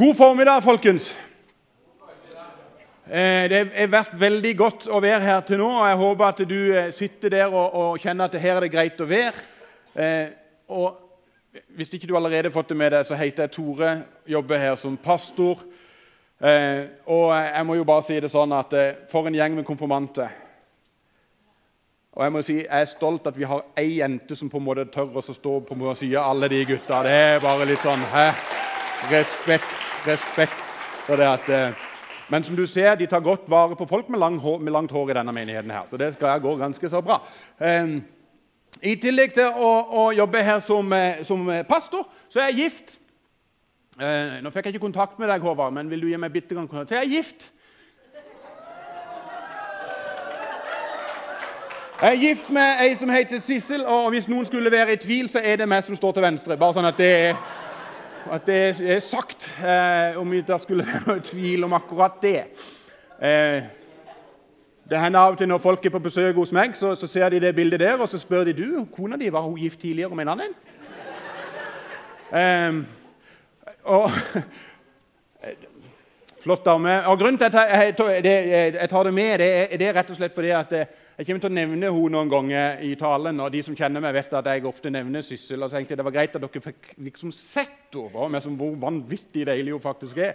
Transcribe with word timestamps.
God 0.00 0.14
formiddag, 0.16 0.62
folkens. 0.62 1.16
Eh, 3.10 3.48
Det 3.50 3.72
har 3.74 3.88
vært 3.92 4.14
veldig 4.20 4.52
godt 4.56 4.86
å 4.88 5.00
være 5.02 5.20
her 5.20 5.40
til 5.44 5.58
nå. 5.60 5.66
og 5.68 5.88
Jeg 5.88 5.96
håper 5.96 6.24
at 6.24 6.38
du 6.48 6.54
eh, 6.72 6.92
sitter 6.96 7.28
der 7.28 7.52
og, 7.52 7.74
og 7.74 7.98
kjenner 8.00 8.24
at 8.24 8.38
her 8.40 8.56
er 8.56 8.64
det 8.64 8.70
greit 8.72 9.00
å 9.00 9.08
være. 9.10 9.42
Eh, 9.94 10.28
Og 10.68 10.96
Hvis 11.76 11.92
ikke 11.92 12.06
du 12.06 12.16
allerede 12.16 12.48
har 12.48 12.54
fått 12.54 12.68
det 12.68 12.76
med 12.76 12.92
deg, 12.92 13.04
så 13.06 13.14
heter 13.14 13.42
jeg 13.42 13.50
Tore, 13.50 13.90
jobber 14.26 14.58
her 14.58 14.74
som 14.76 14.96
pastor. 14.96 15.58
Og 17.06 17.32
jeg 17.34 17.66
må 17.66 17.74
jo 17.74 17.84
bare 17.84 18.02
si 18.06 18.20
det 18.20 18.30
sånn 18.30 18.52
at 18.56 18.72
for 19.10 19.26
en 19.26 19.34
gjeng 19.34 19.56
med 19.58 19.66
konfirmanter. 19.66 20.30
Og 22.14 22.22
jeg 22.24 22.32
må 22.32 22.42
si, 22.42 22.56
jeg 22.62 22.70
er 22.70 22.86
stolt 22.86 23.26
at 23.26 23.36
vi 23.36 23.44
har 23.44 23.66
ei 23.76 23.98
jente 23.98 24.36
som 24.36 24.48
på 24.48 24.62
en 24.62 24.64
måte 24.64 24.86
tør 24.94 25.18
å 25.18 25.26
stå 25.26 25.58
på 25.60 25.94
sida 25.94 26.22
av 26.22 26.30
alle 26.30 26.48
de 26.48 26.64
gutta. 26.64 27.02
Det 27.02 27.10
er 27.10 27.42
bare 27.42 27.66
litt 27.66 27.82
sånn 27.82 28.06
hæ? 28.14 28.30
Respekt, 29.08 29.89
respekt 30.06 30.60
for 31.06 31.16
det 31.16 31.28
at 31.28 31.48
eh, 31.48 31.86
Men 32.30 32.44
som 32.44 32.56
du 32.56 32.66
ser, 32.66 32.94
de 32.94 33.06
tar 33.06 33.20
godt 33.20 33.48
vare 33.50 33.74
på 33.76 33.86
folk 33.86 34.08
med, 34.08 34.18
lang 34.18 34.38
hår, 34.38 34.58
med 34.58 34.72
langt 34.72 34.92
hår 34.92 35.10
i 35.10 35.14
denne 35.14 35.32
menigheten. 35.32 35.70
her, 35.70 35.82
Så 35.90 35.96
det 35.96 36.14
skal 36.14 36.40
gå 36.40 36.56
ganske 36.56 36.90
så 36.90 37.00
bra. 37.00 37.20
Eh, 37.60 37.98
I 38.82 38.94
tillegg 38.96 39.34
til 39.34 39.50
å, 39.50 39.70
å 39.90 40.12
jobbe 40.12 40.42
her 40.42 40.60
som, 40.60 40.92
eh, 40.92 41.24
som 41.24 41.50
pastor, 41.68 42.06
så 42.28 42.40
er 42.40 42.52
jeg 42.52 42.56
gift. 42.56 43.00
Eh, 44.00 44.38
nå 44.40 44.50
fikk 44.50 44.66
jeg 44.66 44.74
ikke 44.74 44.86
kontakt 44.86 45.18
med 45.18 45.28
deg, 45.28 45.42
Håvard, 45.42 45.72
men 45.74 45.90
vil 45.90 46.00
du 46.00 46.06
gi 46.08 46.16
meg 46.16 46.32
bitte 46.32 46.54
gang 46.54 46.68
kontakt? 46.68 46.88
Så 46.88 46.96
jeg 47.00 47.04
er 47.04 47.16
gift. 47.16 47.50
Jeg 52.00 52.16
er 52.16 52.20
gift 52.20 52.50
med 52.50 52.78
ei 52.80 52.94
som 52.96 53.10
heter 53.12 53.42
Sissel, 53.44 53.82
og 53.84 54.06
hvis 54.14 54.28
noen 54.28 54.46
skulle 54.48 54.70
være 54.72 54.94
i 54.94 54.96
tvil, 54.96 55.28
så 55.28 55.42
er 55.44 55.58
det 55.60 55.66
meg 55.68 55.84
som 55.84 55.96
står 55.96 56.14
til 56.16 56.24
venstre. 56.24 56.56
Bare 56.56 56.72
sånn 56.72 56.88
at 56.88 56.96
det 56.96 57.10
er, 57.26 57.42
at 58.28 58.46
det 58.46 58.80
er 58.80 59.00
sagt, 59.00 59.48
eh, 59.64 60.18
om 60.20 60.30
det 60.30 60.60
skulle 60.60 60.84
være 60.90 61.02
noe 61.06 61.20
tvil 61.24 61.64
om 61.64 61.72
akkurat 61.72 62.20
det. 62.22 62.42
Eh, 63.22 63.62
det 64.90 64.98
hender 64.98 65.20
av 65.20 65.32
og 65.32 65.38
til 65.38 65.48
når 65.48 65.58
folk 65.62 65.86
er 65.86 65.94
på 65.94 66.02
besøk 66.02 66.36
hos 66.36 66.52
meg, 66.52 66.74
så, 66.76 66.94
så 66.98 67.06
ser 67.06 67.28
de 67.30 67.40
det 67.40 67.54
bildet 67.54 67.80
der, 67.80 67.98
og 67.98 68.08
så 68.08 68.18
spør 68.18 68.44
de 68.44 68.56
du, 68.58 68.84
kona 68.96 69.16
di 69.16 69.32
var 69.32 69.46
hun 69.46 69.58
gift 69.58 69.80
tidligere 69.80 70.14
med 70.14 70.26
en 70.26 70.32
annen. 70.34 70.56
Eh, 72.32 72.72
og 73.84 74.10
Flott 76.40 76.64
dame. 76.64 77.06
Og 77.06 77.18
Grunnen 77.18 77.38
til 77.38 77.44
at 77.44 77.54
jeg, 77.54 77.94
jeg, 78.24 78.74
jeg 78.80 78.88
tar 78.88 79.02
det 79.02 79.14
med, 79.14 79.38
det 79.38 79.48
er, 79.56 79.76
det 79.76 79.86
er 79.88 79.96
rett 79.98 80.10
og 80.10 80.16
slett 80.16 80.34
fordi 80.34 80.52
at 80.56 80.72
eh, 80.72 80.86
jeg 81.20 81.26
kommer 81.26 81.42
til 81.44 81.50
å 81.50 81.52
nevne 81.52 81.88
henne 81.92 82.12
noen 82.14 82.30
ganger 82.32 82.78
i 82.80 82.94
talen. 82.96 83.40
og 83.44 83.50
De 83.52 83.60
som 83.60 83.74
kjenner 83.76 84.00
meg, 84.00 84.14
vet 84.16 84.30
at 84.38 84.46
jeg 84.48 84.64
ofte 84.64 84.88
nevner 84.88 85.20
Syssel. 85.20 85.62
og 85.62 85.68
så 85.68 85.76
tenkte 85.76 85.92
jeg 85.92 85.98
Det 85.98 86.04
var 86.06 86.14
greit 86.14 86.36
at 86.36 86.40
dere 86.40 86.62
fikk 86.64 86.94
liksom 86.96 87.32
sett 87.32 87.92
henne, 87.92 88.40
hvor 88.56 88.78
vanvittig 88.80 89.44
deilig 89.46 89.74
hun 89.74 89.82
faktisk 89.84 90.16
er. 90.16 90.32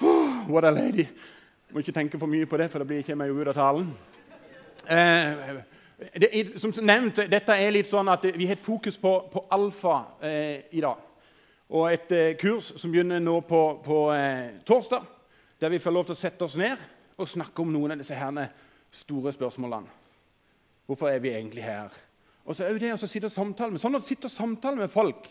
Oh, 0.00 0.46
what 0.46 0.64
a 0.64 0.70
lady. 0.70 1.02
Jeg 1.02 1.74
må 1.74 1.82
ikke 1.82 1.92
tenke 1.92 2.18
for 2.18 2.30
mye 2.30 2.46
på 2.46 2.56
det, 2.56 2.70
for 2.70 2.78
da 2.78 2.84
blir 2.84 3.02
jeg 3.02 3.08
ikke 3.08 3.32
ut 3.42 3.48
av 3.48 3.54
talen. 3.54 3.90
Eh, 4.86 5.58
det, 6.22 6.60
som 6.60 6.72
nevnt, 6.82 7.26
dette 7.26 7.58
er 7.58 7.74
litt 7.74 7.90
sånn 7.90 8.08
at 8.08 8.22
Vi 8.22 8.46
har 8.46 8.54
et 8.54 8.64
fokus 8.64 8.96
på, 8.96 9.18
på 9.32 9.46
alfa 9.50 10.04
eh, 10.22 10.70
i 10.70 10.80
dag. 10.80 11.02
Og 11.68 11.92
et 11.92 12.12
eh, 12.12 12.36
kurs 12.38 12.78
som 12.78 12.92
begynner 12.92 13.18
nå 13.18 13.40
på, 13.40 13.82
på 13.82 14.12
eh, 14.14 14.62
torsdag, 14.64 15.02
der 15.58 15.68
vi 15.68 15.82
får 15.82 15.90
lov 15.90 16.06
til 16.06 16.14
å 16.14 16.22
sette 16.22 16.44
oss 16.44 16.54
ned 16.54 16.78
og 17.18 17.28
snakke 17.28 17.58
om 17.62 17.72
noen 17.74 17.90
av 17.90 17.98
disse 17.98 18.14
herne 18.14 18.48
store 18.90 19.32
spørsmålene. 19.32 19.98
Hvorfor 20.86 21.08
er 21.08 21.18
vi 21.22 21.30
egentlig 21.30 21.62
her? 21.64 21.92
Og 22.44 22.56
så 22.56 22.64
er 22.66 22.78
det 22.78 22.94
å 22.96 22.98
sitte 22.98 23.28
og 23.28 23.34
samtale 23.34 23.70
med, 23.70 23.82
sånn 23.82 23.94
at 23.94 24.02
du 24.02 24.08
sitter 24.08 24.30
og 24.30 24.34
samtaler 24.34 24.82
med 24.82 24.90
folk 24.90 25.28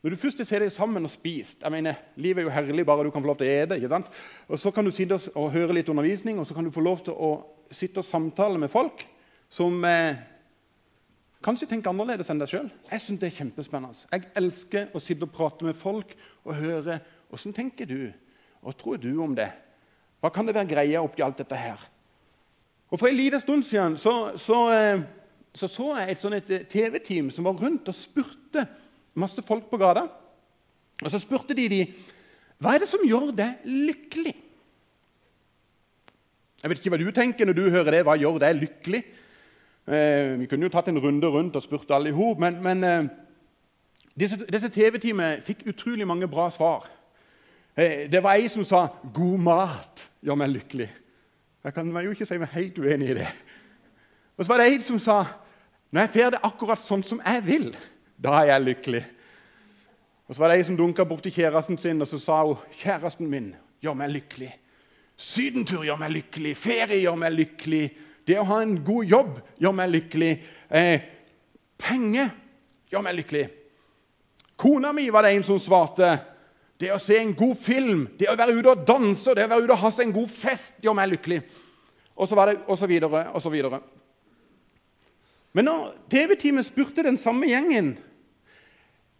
Når 0.00 0.14
du 0.14 0.16
først 0.16 0.40
ser 0.48 0.64
deg 0.64 0.72
sammen 0.72 1.04
og 1.04 1.12
spist 1.12 1.62
jeg 1.62 1.72
mener, 1.72 1.98
Livet 2.16 2.40
er 2.40 2.48
jo 2.48 2.54
herlig 2.54 2.86
bare 2.88 3.04
du 3.04 3.10
kan 3.12 3.22
få 3.22 3.28
lov 3.28 3.36
til 3.38 3.46
å 3.46 3.52
ete. 3.52 3.76
ikke 3.76 3.92
sant? 3.92 4.08
Og 4.48 4.58
Så 4.58 4.72
kan 4.72 4.84
du 4.84 4.90
sitte 4.90 5.20
og, 5.34 5.52
høre 5.52 5.76
litt 5.76 5.88
undervisning, 5.88 6.40
og 6.40 6.46
så 6.46 6.54
kan 6.54 6.64
du 6.64 6.72
få 6.72 6.80
lov 6.80 7.04
til 7.04 7.12
å 7.14 7.30
sitte 7.70 8.00
og 8.00 8.08
samtale 8.08 8.58
med 8.58 8.70
folk 8.72 9.04
som 9.50 9.84
eh, 9.84 10.16
kanskje 11.44 11.68
tenker 11.68 11.92
annerledes 11.92 12.30
enn 12.32 12.40
deg 12.40 12.48
sjøl. 12.50 12.70
Jeg 12.90 13.04
syns 13.04 13.20
det 13.20 13.28
er 13.28 13.36
kjempespennende. 13.36 14.08
Jeg 14.10 14.32
elsker 14.40 14.90
å 14.96 15.02
sitte 15.04 15.28
og 15.28 15.34
prate 15.36 15.68
med 15.68 15.76
folk 15.78 16.16
og 16.46 16.56
høre 16.56 16.98
åssen 17.30 17.54
tenker 17.54 17.86
du 17.86 18.10
Hva 18.60 18.72
tror 18.74 18.98
du 18.98 19.12
om 19.22 19.36
det? 19.36 19.52
Hva 20.20 20.32
kan 20.32 20.48
det 20.48 20.56
være 20.56 20.72
greia 20.72 21.04
oppi 21.04 21.22
alt 21.22 21.38
dette 21.38 21.56
her? 21.56 21.78
Og 22.90 22.98
For 22.98 23.06
en 23.06 23.16
liten 23.16 23.40
stund 23.40 23.62
siden 23.62 23.96
så, 23.96 24.32
så, 24.36 24.58
eh, 24.74 25.02
så, 25.54 25.68
så 25.68 25.92
jeg 25.98 26.10
et, 26.10 26.24
et 26.24 26.50
eh, 26.56 26.66
TV-team 26.66 27.30
som 27.30 27.46
var 27.46 27.58
rundt 27.60 27.88
og 27.88 27.94
spurte 27.94 28.66
masse 29.14 29.42
folk 29.42 29.70
på 29.70 29.78
gata. 29.78 30.08
Og 31.02 31.10
så 31.10 31.18
spurte 31.22 31.54
de 31.54 31.68
de, 31.70 31.80
hva 32.60 32.74
er 32.74 32.82
det 32.82 32.90
som 32.90 33.04
gjør 33.06 33.30
deg 33.36 33.62
lykkelig. 33.64 34.34
Jeg 36.60 36.70
vet 36.70 36.82
ikke 36.82 36.92
hva 36.92 37.00
du 37.00 37.10
tenker 37.16 37.48
når 37.48 37.56
du 37.56 37.70
hører 37.72 37.94
det. 37.94 38.04
Hva 38.04 38.18
gjør 38.20 38.40
deg 38.42 38.58
lykkelig? 38.58 39.00
Eh, 39.90 40.36
vi 40.42 40.46
kunne 40.50 40.68
jo 40.68 40.72
tatt 40.74 40.90
en 40.92 41.00
runde 41.00 41.30
rundt 41.32 41.56
og 41.56 41.64
spurt 41.64 41.90
alle 41.94 42.10
i 42.10 42.14
hop, 42.14 42.38
men, 42.42 42.58
men 42.62 42.84
eh, 42.84 43.08
disse, 44.18 44.36
disse 44.44 44.68
TV-teamet 44.68 45.46
fikk 45.46 45.64
utrolig 45.72 46.06
mange 46.06 46.28
bra 46.28 46.50
svar. 46.52 46.84
Eh, 47.74 48.04
det 48.12 48.20
var 48.22 48.36
ei 48.36 48.50
som 48.52 48.66
sa 48.66 48.88
'god 49.02 49.38
mat 49.40 50.04
gjør 50.20 50.36
meg 50.36 50.52
lykkelig'. 50.52 50.99
Jeg 51.64 51.74
kan 51.74 51.90
jo 51.92 52.10
ikke 52.10 52.26
si 52.26 52.38
meg 52.40 52.52
helt 52.54 52.78
uenig 52.78 53.10
i 53.12 53.18
det. 53.20 53.28
Og 54.36 54.44
så 54.44 54.52
var 54.52 54.62
det 54.62 54.72
en 54.72 54.84
som 54.84 54.98
sa 55.02 55.22
når 55.90 56.00
jeg 56.06 56.12
får 56.14 56.30
det 56.30 56.44
akkurat 56.46 56.82
sånn 56.86 57.02
som 57.02 57.18
jeg 57.18 57.42
vil, 57.44 57.66
da 58.14 58.36
er 58.40 58.52
jeg 58.52 58.66
lykkelig. 58.68 59.00
Og 60.30 60.36
så 60.36 60.42
var 60.42 60.52
det 60.52 60.60
ei 60.60 60.66
som 60.68 60.76
dunka 60.78 61.02
borti 61.04 61.32
kjæresten 61.34 61.78
sin 61.82 62.02
og 62.02 62.06
så 62.08 62.18
sa 62.22 62.44
hun, 62.46 62.56
'Kjæresten 62.78 63.26
min 63.26 63.54
gjør 63.82 63.94
meg 63.98 64.10
lykkelig.' 64.10 64.58
'Sydentur 65.16 65.82
gjør 65.84 65.98
meg 65.98 66.10
lykkelig. 66.10 66.56
Ferie 66.56 67.00
gjør 67.02 67.16
meg 67.18 67.32
lykkelig.' 67.32 67.90
'Det 68.26 68.38
å 68.38 68.44
ha 68.44 68.62
en 68.62 68.84
god 68.84 69.04
jobb 69.04 69.40
gjør 69.58 69.72
meg 69.72 69.90
lykkelig.' 69.90 70.42
Eh, 70.70 71.00
'Penger 71.78 72.28
gjør 72.92 73.02
meg 73.02 73.14
lykkelig.' 73.14 73.48
Kona 74.56 74.92
mi 74.92 75.10
var 75.10 75.22
det 75.22 75.34
en 75.34 75.44
som 75.44 75.58
svarte. 75.58 76.18
Det 76.80 76.88
å 76.94 77.00
se 77.02 77.18
en 77.20 77.34
god 77.36 77.58
film, 77.60 78.06
det 78.16 78.30
å 78.30 78.36
være 78.38 78.54
ute 78.56 78.72
og 78.72 78.84
danse, 78.88 79.34
det 79.36 79.44
å 79.44 79.50
være 79.50 79.66
ute 79.66 79.74
og 79.74 79.82
ha 79.82 79.90
seg 79.92 80.06
en 80.06 80.14
god 80.16 80.30
fest 80.32 80.78
gjør 80.80 80.96
meg 80.96 81.10
lykkelig. 81.12 81.40
Og 82.16 82.28
så 82.28 82.38
var 82.38 82.50
det 82.50 82.60
og 82.64 82.78
så 82.80 82.88
videre 82.88 83.26
og 83.34 83.42
så 83.44 83.52
videre. 83.52 83.82
Men 85.52 85.66
når 85.66 85.90
TV-teamet 86.12 86.68
spurte 86.68 87.04
den 87.04 87.18
samme 87.20 87.48
gjengen 87.50 87.96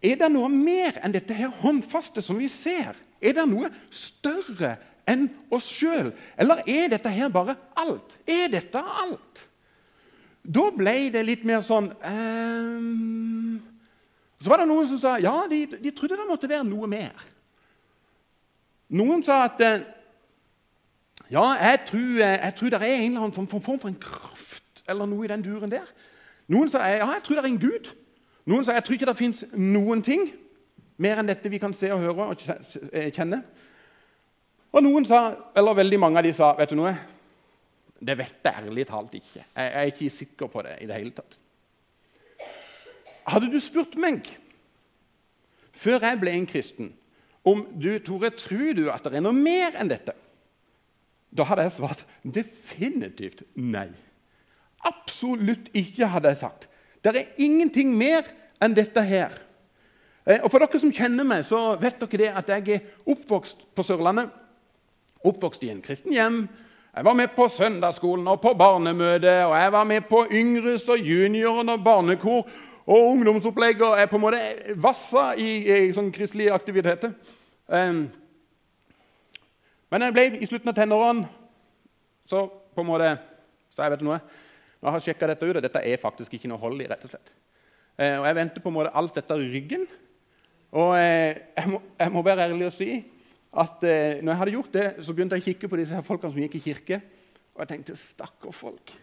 er 0.01 0.17
det 0.17 0.31
noe 0.33 0.49
mer 0.49 0.97
enn 1.05 1.13
dette 1.13 1.35
her 1.37 1.51
håndfaste 1.61 2.23
som 2.25 2.39
vi 2.41 2.47
ser, 2.49 2.95
er 3.21 3.35
det 3.37 3.45
noe 3.45 3.69
større 3.93 4.73
enn 5.09 5.27
oss 5.53 5.67
sjøl, 5.69 6.09
eller 6.41 6.63
er 6.65 6.89
dette 6.89 7.11
her 7.13 7.29
bare 7.33 7.53
alt? 7.77 8.15
Er 8.25 8.49
dette 8.49 8.81
alt? 8.81 9.43
Da 10.41 10.71
ble 10.73 11.11
det 11.13 11.21
litt 11.27 11.45
mer 11.45 11.61
sånn 11.65 11.91
um... 11.93 13.59
Så 14.41 14.49
var 14.49 14.63
det 14.63 14.71
noen 14.71 14.87
som 14.89 14.97
sa 14.97 15.19
ja, 15.21 15.35
de, 15.45 15.67
de 15.77 15.93
trodde 15.93 16.17
det 16.17 16.25
måtte 16.25 16.49
være 16.49 16.65
noe 16.65 16.89
mer. 16.89 17.13
Noen 18.91 19.23
sa 19.23 19.45
at 19.47 19.61
eh, 19.63 19.83
ja, 21.31 21.45
jeg 21.55 21.79
tror, 21.87 22.09
eh, 22.19 22.37
jeg 22.43 22.53
tror 22.57 22.73
det 22.73 22.81
er 22.81 22.85
en 22.97 23.11
eller 23.11 23.27
annen 23.27 23.47
form 23.47 23.79
for 23.79 23.87
en 23.87 23.99
kraft 24.01 24.83
eller 24.89 25.07
noe 25.07 25.25
i 25.25 25.31
den 25.31 25.43
duren 25.45 25.71
der. 25.71 25.87
Noen 26.51 26.69
sa 26.69 26.83
ja, 26.89 27.07
jeg 27.13 27.23
tror 27.23 27.39
det 27.39 27.43
er 27.45 27.51
en 27.53 27.61
gud. 27.61 27.91
Noen 28.51 28.65
sa 28.65 28.75
jeg 28.75 28.83
tror 28.83 28.97
ikke 28.97 29.07
det 29.07 29.17
fins 29.19 29.45
noen 29.53 30.03
ting 30.03 30.27
mer 31.01 31.21
enn 31.21 31.29
dette 31.29 31.49
vi 31.49 31.59
kan 31.61 31.73
se 31.73 31.89
og 31.93 32.03
høre 32.03 32.27
og 32.33 32.43
eh, 32.91 33.09
kjenne. 33.13 33.41
Og 34.71 34.83
noen 34.83 35.07
sa, 35.07 35.23
eller 35.57 35.79
veldig 35.81 35.99
mange 35.99 36.19
av 36.19 36.27
de 36.27 36.33
sa 36.35 36.51
vet 36.59 36.71
du 36.71 36.77
noe? 36.79 36.93
Det 38.01 38.15
vet 38.17 38.47
jeg 38.47 38.65
ærlig 38.65 38.85
talt 38.89 39.15
ikke. 39.15 39.43
Jeg 39.43 39.71
er 39.71 39.89
ikke 39.89 40.09
sikker 40.13 40.49
på 40.51 40.63
det 40.65 40.77
i 40.81 40.87
det 40.89 40.97
hele 40.97 41.13
tatt. 41.15 41.37
Hadde 43.31 43.51
du 43.53 43.59
spurt 43.61 43.95
meg 44.01 44.25
før 45.81 46.03
jeg 46.03 46.19
ble 46.21 46.33
en 46.35 46.47
kristen, 46.49 46.89
om 47.47 47.63
du, 47.73 47.95
Tore, 48.05 48.29
tror 48.37 48.73
du 48.77 48.85
at 48.93 49.05
det 49.07 49.17
er 49.17 49.25
noe 49.25 49.35
mer 49.35 49.77
enn 49.79 49.89
dette? 49.89 50.13
Da 51.31 51.45
hadde 51.47 51.65
jeg 51.65 51.77
svart 51.77 52.03
definitivt 52.21 53.45
nei. 53.55 53.89
Absolutt 54.85 55.69
ikke, 55.77 56.09
hadde 56.11 56.33
jeg 56.33 56.41
sagt. 56.41 56.67
Det 57.01 57.13
er 57.15 57.41
ingenting 57.41 57.93
mer 57.97 58.27
enn 58.61 58.75
dette 58.77 59.01
her. 59.05 59.33
Eh, 60.25 60.41
og 60.43 60.51
For 60.51 60.61
dere 60.61 60.81
som 60.81 60.93
kjenner 60.93 61.25
meg, 61.25 61.45
så 61.47 61.77
vet 61.81 62.01
dere 62.01 62.19
det 62.21 62.33
at 62.41 62.51
jeg 62.51 62.75
er 62.75 63.13
oppvokst 63.13 63.65
på 63.73 63.85
Sørlandet. 63.85 64.29
Oppvokst 65.25 65.63
i 65.65 65.71
en 65.73 65.81
kristen 65.85 66.13
hjem. 66.13 66.43
Jeg 66.91 67.07
var 67.07 67.15
med 67.15 67.31
på 67.33 67.47
søndagsskolen 67.47 68.27
og 68.27 68.41
på 68.43 68.53
barnemøte. 68.57 69.33
Og 69.47 69.55
jeg 69.55 69.71
var 69.71 69.87
med 69.87 70.09
på 70.09 70.25
Yngres 70.27 70.89
og 70.91 70.99
junioren 70.99 71.71
og 71.71 71.83
barnekor 71.85 72.43
og 72.91 73.11
ungdomsopplegget 73.13 74.01
er 74.01 74.09
på 74.11 74.17
en 74.19 74.23
måte 74.25 74.39
vassa 74.83 75.31
i, 75.39 75.49
i 75.63 75.93
sånn 75.95 76.11
kristelige 76.11 76.55
aktiviteter. 76.55 77.13
Um, 77.71 78.03
men 79.91 80.05
jeg 80.07 80.15
ble 80.15 80.25
i 80.39 80.49
slutten 80.49 80.71
av 80.71 80.75
tenårene 80.75 81.29
så 82.27 82.45
på 82.47 82.83
en 82.83 82.87
måte 82.87 83.11
sa 83.71 83.85
jeg 83.85 83.95
vet 83.95 84.03
noe, 84.05 84.19
når 84.79 84.87
jeg 84.87 84.95
har 84.95 85.03
sjekka 85.05 85.29
dette 85.31 85.47
ut, 85.47 85.57
og 85.57 85.63
dette 85.63 85.83
er 85.87 85.99
faktisk 86.01 86.35
ikke 86.35 86.51
noe 86.51 86.59
hold 86.61 86.83
i. 86.83 86.87
rett 86.89 87.03
og 87.07 87.13
slett. 87.13 87.33
Eh, 87.97 88.15
og 88.19 88.25
Jeg 88.27 88.37
venter 88.37 88.63
på 88.63 88.71
en 88.71 88.77
måte 88.79 88.93
alt 88.95 89.15
dette 89.15 89.37
ryggen. 89.39 89.85
Og 90.71 90.95
eh, 90.97 91.39
jeg, 91.57 91.67
må, 91.71 91.81
jeg, 91.99 92.11
må, 92.11 92.23
være 92.23 92.47
ærlig 92.47 92.67
og 92.69 92.75
si 92.75 92.89
at 93.51 93.83
eh, 93.83 94.21
når 94.23 94.31
jeg 94.31 94.39
hadde 94.39 94.55
gjort 94.55 94.73
det, 94.73 94.87
så 95.03 95.13
begynte 95.13 95.37
jeg 95.37 95.43
å 95.43 95.47
kikke 95.49 95.69
på 95.71 95.79
disse 95.79 95.95
her 95.95 96.07
folkene 96.07 96.31
som 96.31 96.43
gikk 96.43 96.57
i 96.59 96.63
kirke. 96.69 97.01
Og 97.55 97.63
jeg 97.63 97.71
tenkte 97.73 97.99
stakkar 97.99 98.55
folk. 98.55 98.95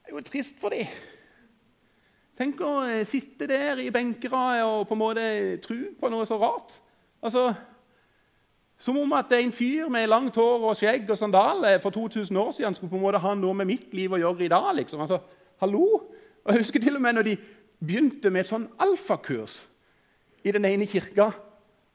Det 0.00 0.12
er 0.12 0.16
jo 0.16 0.24
trist 0.24 0.60
for 0.60 0.72
dem. 0.72 0.88
Tenk 2.38 2.60
å 2.62 2.84
eh, 2.86 3.02
sitte 3.02 3.48
der 3.50 3.80
i 3.82 3.88
benkeradet 3.90 4.62
og 4.62 4.84
på 4.86 4.94
en 4.94 5.00
måte 5.00 5.24
tro 5.64 5.78
på 5.98 6.10
noe 6.12 6.26
så 6.28 6.38
rart. 6.38 6.76
Altså, 7.22 7.50
Som 8.78 8.98
om 9.00 9.12
at 9.18 9.32
en 9.34 9.50
fyr 9.50 9.88
med 9.90 10.06
langt 10.06 10.36
hår 10.38 10.68
og 10.70 10.76
skjegg 10.78 11.08
og 11.10 11.18
sandaler 11.18 11.80
for 11.82 11.90
2000 11.90 12.36
år 12.38 12.52
siden 12.54 12.76
skulle 12.76 12.92
på 12.92 12.96
en 12.96 13.02
måte 13.02 13.18
ha 13.18 13.32
noe 13.34 13.56
med 13.58 13.66
mitt 13.66 13.94
liv 13.94 14.12
å 14.14 14.20
gjøre 14.20 14.44
i 14.44 14.48
dag. 14.52 14.68
liksom. 14.76 15.00
Altså, 15.00 15.18
hallo? 15.58 15.82
Og 16.44 16.52
Jeg 16.52 16.62
husker 16.62 16.80
til 16.80 16.94
og 16.94 17.02
med 17.02 17.16
når 17.18 17.26
de 17.26 17.36
begynte 17.82 18.30
med 18.30 18.44
et 18.44 18.52
sånn 18.52 18.68
alfakurs 18.78 19.64
i 20.44 20.54
den 20.54 20.64
ene 20.64 20.86
kirka. 20.86 21.32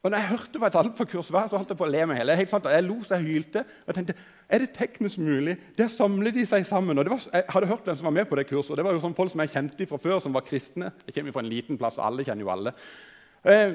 Og 0.02 0.10
når 0.10 0.18
jeg 0.18 0.28
hørte 0.28 0.60
hva 0.60 0.68
et 0.68 0.76
alfakurs 0.76 1.32
var, 1.32 1.48
så 1.48 1.56
holdt 1.56 1.72
jeg 1.72 1.80
på 1.80 1.86
å 1.86 1.90
le 1.90 2.04
meg. 2.06 2.28
Helt 2.36 2.50
sant, 2.52 2.68
Jeg 2.68 2.84
lo 2.84 3.00
så 3.00 3.16
jeg 3.16 3.32
hylte. 3.32 3.64
Og 3.86 3.94
tenkte, 3.96 4.14
er 4.48 4.58
det 4.58 4.74
teknisk 4.76 5.18
mulig? 5.18 5.56
Der 5.78 5.88
samler 5.88 6.30
de 6.34 6.44
seg 6.46 6.66
sammen. 6.66 6.98
Og 6.98 7.10
var, 7.10 7.22
Jeg 7.32 7.44
hadde 7.48 7.66
hørt 7.66 7.84
hvem 7.84 7.96
som 7.96 8.04
var 8.04 8.10
med 8.10 8.28
på 8.28 8.36
det 8.36 8.46
kurset. 8.46 8.70
og 8.70 8.76
Det 8.76 8.84
var 8.84 8.92
jo 8.92 9.00
sånn 9.00 9.16
folk 9.16 9.32
som 9.32 9.40
jeg 9.40 9.50
kjente 9.50 9.86
fra 9.86 9.98
før, 9.98 10.20
som 10.20 10.34
var 10.34 10.44
kristne. 10.44 10.92
Jeg 11.06 11.14
kommer 11.14 11.32
fra 11.32 11.40
en 11.40 11.48
liten 11.48 11.78
plass, 11.78 11.98
og 11.98 12.06
alle 12.06 12.24
kjenner 12.24 12.44
jo 12.44 12.52
alle. 12.52 12.74
Eh, 13.44 13.74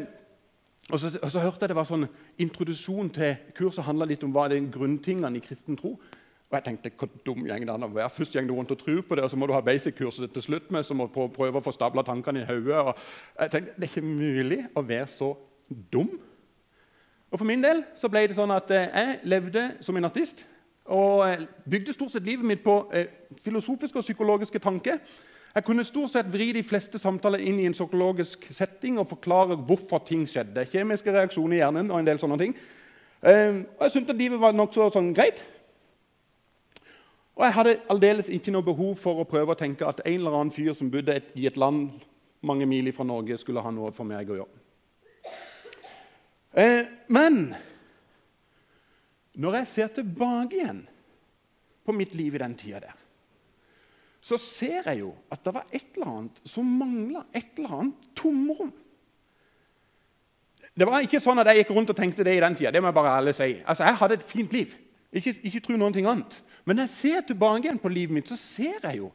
og, 0.90 1.00
så, 1.00 1.12
og 1.22 1.32
så, 1.32 1.40
hørte 1.40 1.66
jeg 1.66 1.70
det 1.70 1.78
var 1.78 1.90
sånn 1.90 2.08
introduksjon 2.38 3.10
til 3.14 3.36
kurset 3.58 3.86
handla 3.86 4.08
litt 4.10 4.24
om 4.26 4.32
hva 4.34 4.48
det 4.50 4.58
er 4.58 4.72
grunntingene 4.74 5.38
i 5.38 5.44
kristen 5.44 5.78
tro. 5.78 5.96
Og 6.50 6.56
jeg 6.58 6.66
tenkte, 6.66 6.92
hvor 6.98 7.10
dum 7.26 7.44
gjeng 7.46 7.66
det 7.66 7.74
an 7.74 7.86
å 7.86 7.92
være. 7.94 8.10
Først 8.14 8.34
gjeng 8.34 8.48
du 8.50 8.56
rundt 8.56 8.72
og 8.74 8.80
tror 8.82 9.04
på 9.06 9.18
det, 9.18 9.26
og 9.26 9.30
så 9.30 9.38
må 9.38 9.46
du 9.46 9.54
ha 9.54 9.62
basic-kurset 9.62 10.32
til 10.34 10.46
slutt 10.48 10.72
med, 10.74 10.86
så 10.86 10.98
må 10.98 11.06
du 11.06 11.20
prøve 11.34 11.62
å 11.62 11.66
få 11.66 11.74
stabla 11.74 12.02
tankene 12.06 12.42
i 12.42 12.48
hodet. 12.48 12.96
Jeg 13.38 13.54
tenkte, 13.54 13.76
det 13.76 13.86
er 13.86 13.92
ikke 13.92 14.06
mulig 14.06 14.64
å 14.74 14.86
være 14.86 15.10
så 15.14 15.34
dum. 15.94 16.10
Og 17.30 17.38
For 17.38 17.46
min 17.46 17.62
del 17.62 17.84
så 17.98 18.10
ble 18.10 18.24
det 18.26 18.38
sånn 18.40 18.54
at 18.56 18.72
eh, 18.74 18.90
jeg 18.90 19.20
levde 19.30 19.68
som 19.86 19.98
en 19.98 20.10
artist 20.10 20.42
og 20.90 21.24
eh, 21.30 21.46
bygde 21.70 21.94
stort 21.94 22.14
sett 22.14 22.26
livet 22.26 22.46
mitt 22.46 22.64
på 22.66 22.76
eh, 22.94 23.12
filosofiske 23.46 24.02
og 24.02 24.06
psykologiske 24.06 24.60
tanker. 24.60 24.98
Jeg 25.56 25.66
kunne 25.66 25.86
stort 25.86 26.14
sett 26.14 26.30
vri 26.34 26.52
de 26.54 26.64
fleste 26.66 27.00
samtaler 27.02 27.42
inn 27.46 27.60
i 27.62 27.68
en 27.70 27.78
psykologisk 27.78 28.48
setting 28.54 29.00
og 29.02 29.08
forklare 29.10 29.58
hvorfor 29.58 30.04
ting 30.06 30.28
skjedde. 30.30 30.66
Kjemiske 30.70 31.14
reaksjoner 31.14 31.58
i 31.58 31.62
hjernen 31.64 31.90
og 31.92 32.00
en 32.00 32.10
del 32.10 32.22
sånne 32.22 32.38
ting. 32.42 32.54
Og 33.22 33.82
Jeg 33.82 33.92
syntes 33.92 34.14
at 34.14 34.22
livet 34.22 34.40
var 34.40 34.54
nokså 34.56 34.92
sånn 34.94 35.10
greit. 35.18 35.42
Og 37.36 37.46
jeg 37.48 37.56
hadde 37.56 37.80
aldeles 37.90 38.30
ikke 38.30 38.54
noe 38.54 38.68
behov 38.68 38.94
for 39.02 39.22
å 39.22 39.28
prøve 39.28 39.56
å 39.56 39.60
tenke 39.60 39.88
at 39.88 40.04
en 40.06 40.20
eller 40.20 40.38
annen 40.38 40.54
fyr 40.54 40.74
som 40.78 40.92
bodde 40.94 41.18
i 41.40 41.48
et 41.50 41.58
land 41.58 41.90
mange 42.42 42.66
mil 42.66 42.92
fra 42.94 43.04
Norge, 43.04 43.38
skulle 43.38 43.64
ha 43.64 43.72
noe 43.72 43.92
for 43.96 44.08
meg 44.08 44.30
å 44.32 44.40
gjøre. 44.40 44.62
Eh, 46.60 46.86
men 47.14 47.54
når 49.40 49.62
jeg 49.62 49.72
ser 49.72 49.92
tilbake 50.00 50.58
igjen 50.60 50.82
på 51.86 51.96
mitt 51.96 52.16
liv 52.18 52.36
i 52.36 52.42
den 52.42 52.58
tida 52.60 52.82
der, 52.84 52.98
så 54.20 54.36
ser 54.38 54.84
jeg 54.92 55.00
jo 55.00 55.14
at 55.32 55.44
det 55.46 55.54
var 55.56 55.70
et 55.72 55.96
eller 55.96 56.12
annet 56.12 56.42
som 56.44 56.68
mangla. 56.68 57.24
Et 57.32 57.56
eller 57.56 57.76
annet 57.78 58.10
tomrom. 58.20 58.74
Det 60.76 60.88
var 60.88 61.04
ikke 61.04 61.22
sånn 61.24 61.40
at 61.40 61.50
jeg 61.50 61.64
gikk 61.64 61.72
rundt 61.76 61.94
og 61.94 61.98
tenkte 61.98 62.26
det 62.28 62.36
i 62.36 62.44
den 62.44 62.58
tida. 62.60 62.74
Det 62.76 62.82
må 62.84 62.92
jeg 62.92 62.98
bare 63.00 63.16
ærlig 63.16 63.36
si. 63.38 63.50
Altså, 63.64 63.88
Jeg 63.88 64.00
hadde 64.02 64.18
et 64.20 64.28
fint 64.28 64.54
liv. 64.54 64.76
Ikke, 65.10 65.34
ikke 65.48 65.64
tro 65.66 65.92
ting 65.96 66.06
annet. 66.08 66.42
Men 66.66 66.76
når 66.76 66.90
jeg 66.90 66.96
ser 66.98 67.22
tilbake 67.32 67.64
igjen 67.66 67.82
på 67.82 67.90
livet 67.90 68.14
mitt, 68.14 68.30
så 68.30 68.38
ser 68.38 68.84
jeg 68.84 69.00
jo 69.00 69.10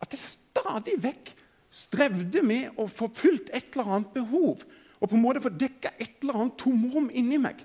at 0.00 0.12
jeg 0.12 0.24
stadig 0.24 0.96
vekk 1.04 1.30
strevde 1.70 2.42
med 2.42 2.80
å 2.80 2.88
få 2.88 3.10
fylt 3.12 3.52
et 3.52 3.76
eller 3.76 3.92
annet 3.92 4.12
behov 4.16 4.64
og 4.96 5.08
på 5.10 5.16
en 5.16 5.22
måte 5.22 5.42
få 5.44 5.52
dekka 5.52 5.92
et 6.00 6.22
eller 6.22 6.40
annet 6.40 6.56
tomrom 6.58 7.10
inni 7.12 7.38
meg. 7.40 7.60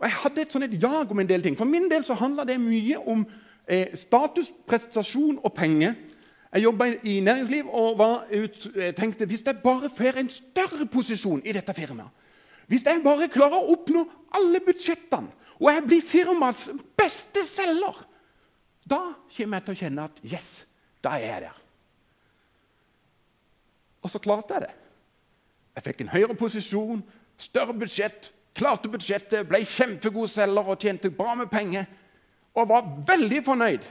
Og 0.00 0.06
Jeg 0.08 0.16
hadde 0.22 0.42
et 0.42 0.54
sånn 0.54 0.64
et 0.64 0.76
jag 0.80 1.10
om 1.12 1.20
en 1.20 1.28
del 1.28 1.42
ting. 1.44 1.56
For 1.58 1.68
min 1.68 1.90
del 1.90 2.06
så 2.08 2.16
handla 2.16 2.46
det 2.48 2.56
mye 2.60 2.96
om 3.04 3.26
eh, 3.68 3.92
status, 4.00 4.48
prestasjon 4.68 5.36
og 5.44 5.52
penger. 5.52 5.92
Jeg 6.50 6.64
jobba 6.64 6.86
i 7.04 7.18
næringsliv 7.20 7.68
og 7.68 8.00
ut, 8.32 8.64
jeg 8.74 8.94
tenkte 8.96 9.28
hvis 9.28 9.44
jeg 9.46 9.60
bare 9.62 9.90
får 9.92 10.18
en 10.18 10.30
større 10.32 10.86
posisjon 10.90 11.44
i 11.44 11.52
dette 11.54 11.74
firmaet 11.76 12.10
Hvis 12.66 12.82
jeg 12.86 13.04
bare 13.04 13.28
klarer 13.30 13.60
å 13.60 13.74
oppnå 13.74 14.02
alle 14.34 14.60
budsjettene, 14.64 15.30
og 15.60 15.68
jeg 15.68 15.84
blir 15.86 16.02
firmaets 16.06 16.70
beste 16.96 17.44
selger, 17.44 17.96
da 18.88 19.00
kommer 19.36 19.58
jeg 19.58 19.64
til 19.66 19.74
å 19.74 19.80
kjenne 19.82 20.04
at 20.08 20.20
yes, 20.24 20.50
da 21.04 21.14
er 21.18 21.26
jeg 21.26 21.42
der. 21.44 21.56
Og 24.00 24.10
så 24.10 24.22
klarte 24.22 24.56
jeg 24.56 24.64
det. 24.64 24.74
Jeg 25.76 25.86
fikk 25.86 26.00
en 26.02 26.12
høyere 26.14 26.38
posisjon, 26.38 27.02
større 27.38 27.74
budsjett, 27.76 28.30
klarte 28.56 28.90
budsjettet, 28.90 29.46
ble 29.48 29.62
kjempegod 29.64 30.30
selger 30.30 30.70
og 30.72 30.80
tjente 30.80 31.10
bra 31.14 31.34
med 31.38 31.50
penger. 31.50 31.86
Og 32.54 32.68
var 32.68 32.88
veldig 33.06 33.42
fornøyd. 33.46 33.84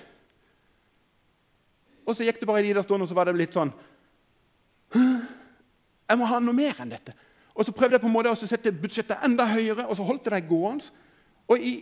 Og 2.06 2.15
så 2.17 2.25
gikk 2.25 2.41
det 2.41 2.50
bare 2.50 2.63
i 2.63 2.69
de 2.69 2.75
der 2.75 2.85
stående, 2.85 3.06
og 3.06 3.11
så 3.11 3.17
var 3.17 3.29
det 3.29 3.38
litt 3.38 3.56
sånn 3.56 3.71
Jeg 6.09 6.17
må 6.17 6.25
ha 6.25 6.39
noe 6.41 6.57
mer 6.57 6.79
enn 6.81 6.89
dette. 6.89 7.13
Og 7.53 7.67
så 7.67 7.73
prøvde 7.75 7.97
jeg 7.97 8.01
på 8.01 8.09
en 8.09 8.15
måte 8.15 8.31
å 8.33 8.39
sette 8.39 8.73
budsjettet 8.73 9.25
enda 9.27 9.45
høyere, 9.50 9.85
og 9.85 9.97
så 10.00 10.07
holdt 10.07 10.25
jeg 10.25 10.33
det 10.33 10.50
gående. 10.50 10.89
Og 11.50 11.62
i, 11.62 11.73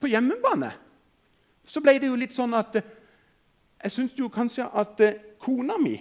på 0.00 0.10
hjemmebane 0.10 0.72
så 1.66 1.82
ble 1.82 1.96
det 2.00 2.10
jo 2.10 2.18
litt 2.18 2.34
sånn 2.34 2.54
at 2.54 2.78
Jeg 3.76 3.92
syns 3.92 4.14
jo 4.16 4.30
kanskje 4.32 4.64
at 4.72 5.00
eh, 5.04 5.18
kona 5.38 5.76
mi 5.78 5.94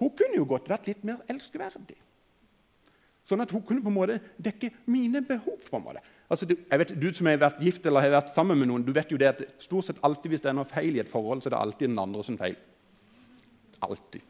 hun 0.00 0.12
kunne 0.16 0.38
jo 0.38 0.46
godt 0.48 0.70
vært 0.70 0.86
litt 0.88 1.02
mer 1.04 1.18
elskverdig. 1.28 1.98
Sånn 3.28 3.42
at 3.44 3.52
hun 3.54 3.62
kunne 3.66 3.82
på 3.84 3.92
en 3.92 3.96
måte 3.96 4.18
dekke 4.42 4.72
mine 4.90 5.22
behov. 5.26 5.60
på 5.68 5.76
en 5.76 5.84
måte. 5.84 6.02
Altså, 6.30 6.46
du, 6.46 6.54
jeg 6.56 6.78
vet, 6.78 6.94
du 7.00 7.08
som 7.14 7.26
har 7.26 7.38
vært 7.42 7.62
gift 7.62 7.86
eller 7.86 8.04
har 8.04 8.16
vært 8.20 8.34
sammen 8.34 8.58
med 8.58 8.70
noen, 8.70 8.86
du 8.86 8.92
vet 8.94 9.10
jo 9.10 9.18
det 9.18 9.28
at 9.28 9.44
stort 9.62 9.88
sett 9.88 10.02
alltid 10.06 10.30
hvis 10.30 10.42
det 10.44 10.50
er 10.52 10.58
noe 10.58 10.68
feil 10.68 10.96
i 10.96 11.02
et 11.02 11.10
forhold, 11.10 11.42
så 11.42 11.50
er 11.50 11.56
det 11.56 11.62
alltid 11.62 11.88
den 11.88 12.02
andre 12.02 12.24
som 12.26 12.38
feil. 12.38 12.56
Alltid. 13.82 14.22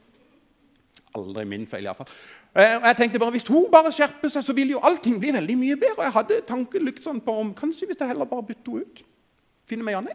Aldri 1.18 1.44
min 1.48 1.66
feil, 1.66 1.88
iallfall. 1.88 2.08
Eh, 2.54 2.76
jeg 2.86 2.96
tenkte 2.96 3.18
bare, 3.18 3.34
Hvis 3.34 3.46
hun 3.48 3.70
bare 3.72 3.92
skjerper 3.92 4.30
seg, 4.30 4.44
så 4.46 4.54
vil 4.54 4.74
jo 4.74 4.82
allting 4.82 5.18
bli 5.20 5.32
veldig 5.34 5.56
mye 5.58 5.78
bedre. 5.78 5.98
Og 5.98 6.04
jeg 6.06 6.16
hadde 6.18 6.40
tankelykt 6.48 7.06
sånn 7.06 7.22
på 7.24 7.34
om 7.42 7.54
kanskje 7.54 7.90
hvis 7.90 8.00
jeg 8.00 8.12
heller 8.12 8.30
bare 8.30 8.46
bytter 8.46 8.76
henne 8.76 8.86
ut. 8.86 9.02
Finner 9.70 9.86
meg 9.86 9.98
Janne. 9.98 10.14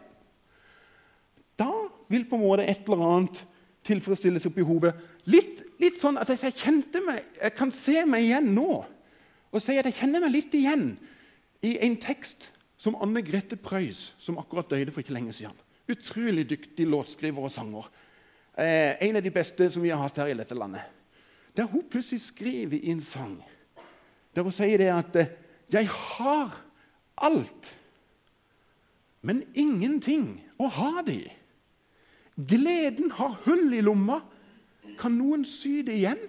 Da 1.56 1.70
vil 2.12 2.26
på 2.28 2.36
en 2.36 2.44
måte 2.44 2.66
et 2.68 2.82
eller 2.84 3.04
annet 3.08 3.44
tilfredsstille 3.86 4.42
seg 4.42 4.54
behovet. 4.56 4.98
Litt 5.30 5.66
litt 5.82 5.98
sånn 6.00 6.18
at 6.20 6.30
jeg 6.32 6.54
kjente 6.56 7.02
meg, 7.04 7.24
jeg 7.40 7.54
kan 7.56 7.72
se 7.74 8.04
meg 8.08 8.26
igjen 8.26 8.52
nå 8.56 8.70
og 9.56 9.62
si 9.62 9.76
at 9.78 9.86
jeg 9.88 9.98
kjenner 10.00 10.24
meg 10.24 10.34
litt 10.34 10.54
igjen 10.56 10.90
i 11.64 11.76
en 11.84 11.96
tekst 12.00 12.50
som 12.80 12.96
Anne 13.00 13.22
Grete 13.24 13.56
Preus, 13.56 14.10
som 14.20 14.36
akkurat 14.40 14.68
døde 14.68 14.92
for 14.92 15.00
ikke 15.00 15.14
lenge 15.16 15.32
siden. 15.32 15.56
Utrolig 15.88 16.44
dyktig 16.50 16.84
låtskriver 16.90 17.46
og 17.46 17.52
sanger. 17.52 17.86
Eh, 18.58 18.98
en 19.06 19.16
av 19.16 19.24
de 19.24 19.32
beste 19.32 19.68
som 19.72 19.84
vi 19.84 19.92
har 19.94 20.02
hatt 20.02 20.18
her 20.20 20.32
i 20.32 20.36
dette 20.36 20.56
landet. 20.58 20.84
Der 21.56 21.68
hun 21.70 21.86
plutselig 21.88 22.26
skriver 22.26 22.76
i 22.76 22.92
en 22.92 23.00
sang 23.04 23.38
der 24.36 24.44
hun 24.44 24.52
sier 24.52 24.76
det 24.76 24.92
at 24.92 25.16
eh, 25.16 25.32
'Jeg 25.72 25.88
har 25.88 26.52
alt, 27.16 27.78
men 29.22 29.42
ingenting 29.54 30.44
å 30.60 30.68
ha 30.68 31.02
det 31.02 31.14
i'. 31.14 31.32
Gleden 32.36 33.10
har 33.16 33.38
hull 33.46 33.72
i 33.72 33.80
lomma, 33.84 34.20
kan 35.00 35.14
noen 35.16 35.44
sy 35.48 35.80
det 35.84 35.96
igjen? 35.96 36.20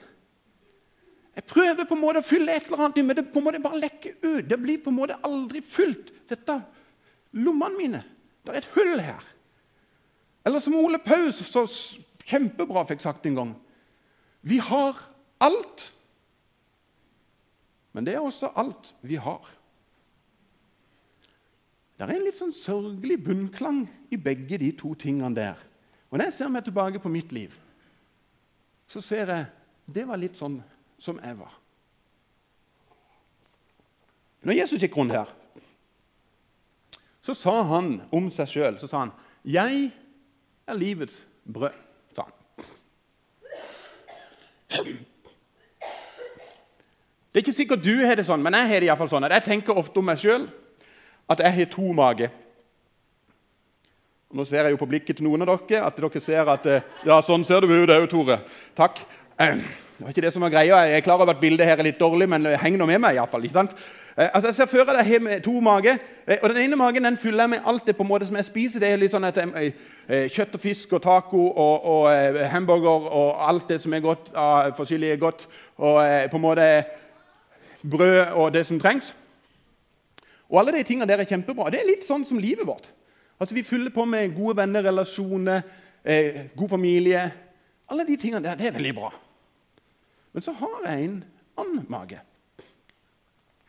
Jeg 1.37 1.45
prøver 1.45 1.85
på 1.85 1.93
en 1.93 2.01
måte 2.01 2.23
å 2.23 2.25
fylle 2.25 2.55
et 2.55 2.69
eller 2.69 2.87
annet, 2.87 3.03
men 3.05 3.17
det 3.19 3.27
på 3.29 3.41
en 3.41 3.45
måte 3.45 3.61
bare 3.61 3.81
lekker 3.83 4.15
ut. 4.23 4.47
Det 4.49 4.57
blir 4.57 4.79
på 4.81 4.89
en 4.89 4.97
måte 4.97 5.19
aldri 5.27 5.61
fylt. 5.61 6.09
Dette 6.27 6.55
lommene 7.37 7.77
mine. 7.77 8.01
Det 8.41 8.55
er 8.55 8.63
et 8.63 8.71
hull 8.73 9.03
her. 9.03 9.27
Eller 10.47 10.63
som 10.63 10.77
Ole 10.79 10.99
Paus 11.03 11.43
så 11.43 11.65
kjempebra 12.27 12.85
fikk 12.87 13.03
sagt 13.03 13.25
en 13.27 13.35
gang 13.35 13.53
Vi 14.47 14.57
har 14.63 14.99
alt, 15.43 15.91
men 17.91 18.05
det 18.07 18.15
er 18.15 18.23
også 18.23 18.51
alt 18.55 18.93
vi 19.01 19.19
har. 19.19 19.43
Det 21.97 22.05
er 22.05 22.13
en 22.13 22.25
litt 22.27 22.37
sånn 22.37 22.53
sørgelig 22.53 23.17
bunnklang 23.25 23.83
i 24.13 24.19
begge 24.21 24.59
de 24.61 24.69
to 24.77 24.93
tingene 25.01 25.33
der. 25.35 25.66
Og 26.09 26.17
Når 26.17 26.25
jeg 26.25 26.33
ser 26.33 26.47
meg 26.47 26.63
tilbake 26.63 26.99
på 26.99 27.09
mitt 27.09 27.31
liv, 27.31 27.53
så 28.87 29.01
ser 29.01 29.31
jeg 29.33 29.45
det 29.87 30.07
var 30.07 30.19
litt 30.19 30.35
sånn 30.35 30.61
som 30.99 31.19
jeg 31.23 31.37
var. 31.39 31.53
Når 34.47 34.53
Jesus 34.61 34.81
gikk 34.83 34.95
rundt 34.97 35.15
her, 35.15 35.29
så 37.23 37.35
sa 37.35 37.61
han 37.67 37.97
om 38.15 38.29
seg 38.31 38.47
sjøl 38.47 38.79
så 38.79 38.87
sa 38.87 38.99
han, 39.03 39.11
'Jeg 39.43 39.91
er 40.67 40.73
livets 40.73 41.27
brød'. 41.45 41.75
sa 42.15 42.23
han. 42.23 42.33
Det 47.33 47.43
er 47.43 47.45
ikke 47.45 47.53
sikkert 47.53 47.83
du 47.83 48.05
har 48.05 48.15
det 48.15 48.25
sånn, 48.25 48.43
men 48.43 48.53
jeg 48.53 48.67
har 48.67 48.79
det 48.79 48.89
i 48.89 48.97
fall 48.97 49.09
sånn 49.09 49.23
at 49.23 49.31
jeg 49.31 49.43
tenker 49.43 49.77
ofte 49.77 49.97
om 49.99 50.05
meg 50.05 50.17
sjøl 50.17 50.49
at 51.29 51.39
jeg 51.39 51.53
har 51.53 51.65
to 51.65 51.93
mager. 51.93 52.29
Nå 54.36 54.43
ser 54.43 54.67
jeg 54.67 54.75
jo 54.75 54.79
på 54.81 54.89
blikket 54.91 55.19
til 55.19 55.27
noen 55.27 55.46
av 55.46 55.53
dere 55.69 55.86
at 55.88 56.00
dere 56.00 56.22
ser 56.24 56.50
at 56.51 56.65
eh, 56.67 56.88
Ja, 57.07 57.22
sånn 57.24 57.46
ser 57.48 57.63
du 57.63 57.72
ut 57.72 57.93
òg, 57.93 58.10
Tore. 58.12 58.41
Takk. 58.75 59.05
Det 59.38 60.03
var 60.03 60.12
ikke 60.12 60.25
det 60.25 60.34
som 60.34 60.43
var 60.46 60.51
greia. 60.53 60.81
Jeg 60.86 61.00
er 61.00 61.05
klar 61.05 61.22
over 61.22 61.31
at 61.34 61.39
bildet 61.41 61.65
her 61.65 61.79
er 61.79 61.88
litt 61.88 62.00
dårlig, 62.00 62.27
men 62.29 62.46
heng 62.62 62.75
nå 62.77 62.86
med 62.86 63.00
meg. 63.01 63.15
I 63.15 63.22
hvert 63.22 63.31
fall, 63.31 63.46
ikke 63.48 63.55
sant? 63.55 63.72
Eh, 64.17 64.29
altså, 64.34 64.48
jeg 64.48 64.55
ser 64.55 64.69
før 64.69 64.86
deg 64.86 65.00
jeg 65.07 65.22
har 65.24 65.39
to 65.46 65.53
mager. 65.62 65.98
Eh, 66.27 66.38
og 66.41 66.50
Den 66.50 66.57
ene 66.63 66.75
magen 66.75 67.03
den 67.03 67.17
fyller 67.17 67.43
jeg 67.43 67.50
med 67.50 67.65
alt 67.65 67.86
det 67.88 67.96
på 67.96 68.03
en 68.03 68.10
måte 68.10 68.25
som 68.25 68.36
jeg 68.36 68.46
spiser. 68.46 68.84
Det 68.84 68.89
er 68.91 69.00
litt 69.01 69.13
sånn 69.13 69.25
at 69.29 69.38
jeg, 69.38 69.74
eh, 70.10 70.27
Kjøtt 70.34 70.57
og 70.57 70.62
fisk 70.62 70.93
og 70.93 71.01
taco 71.01 71.43
og, 71.48 71.86
og 71.86 72.07
eh, 72.12 72.43
hamburger 72.50 73.07
og 73.13 73.48
alt 73.50 73.69
det 73.69 73.79
som 73.81 73.93
er 73.93 74.05
godt 74.05 74.31
av 74.36 74.74
forskjellige 74.77 75.17
godt. 75.22 75.48
Og 75.77 76.01
eh, 76.03 76.27
på 76.29 76.38
en 76.38 76.46
måte 76.46 76.67
brød 77.86 78.36
og 78.36 78.53
det 78.53 78.65
som 78.67 78.79
trengs. 78.79 79.13
Og 80.50 80.60
alle 80.60 80.77
de 80.77 80.84
tingene 80.84 81.10
der 81.10 81.22
er 81.22 81.29
kjempebra. 81.29 81.69
Det 81.69 81.81
er 81.81 81.89
litt 81.89 82.05
sånn 82.05 82.25
som 82.25 82.41
livet 82.41 82.65
vårt. 82.67 82.89
Altså 83.39 83.56
Vi 83.56 83.63
fyller 83.63 83.94
på 83.94 84.06
med 84.06 84.36
gode 84.36 84.58
venner, 84.58 84.84
relasjoner, 84.84 85.62
eh, 86.03 86.48
god 86.56 86.70
familie. 86.70 87.32
Alle 87.89 88.08
de 88.08 88.17
tingene 88.17 88.44
der, 88.44 88.56
det 88.56 88.67
er 88.67 88.72
veldig 88.72 88.96
bra. 88.96 89.12
Men 90.34 90.41
så 90.41 90.51
har 90.51 90.82
jeg 90.86 91.03
en 91.03 91.24
annen 91.58 91.86
mage. 91.89 92.20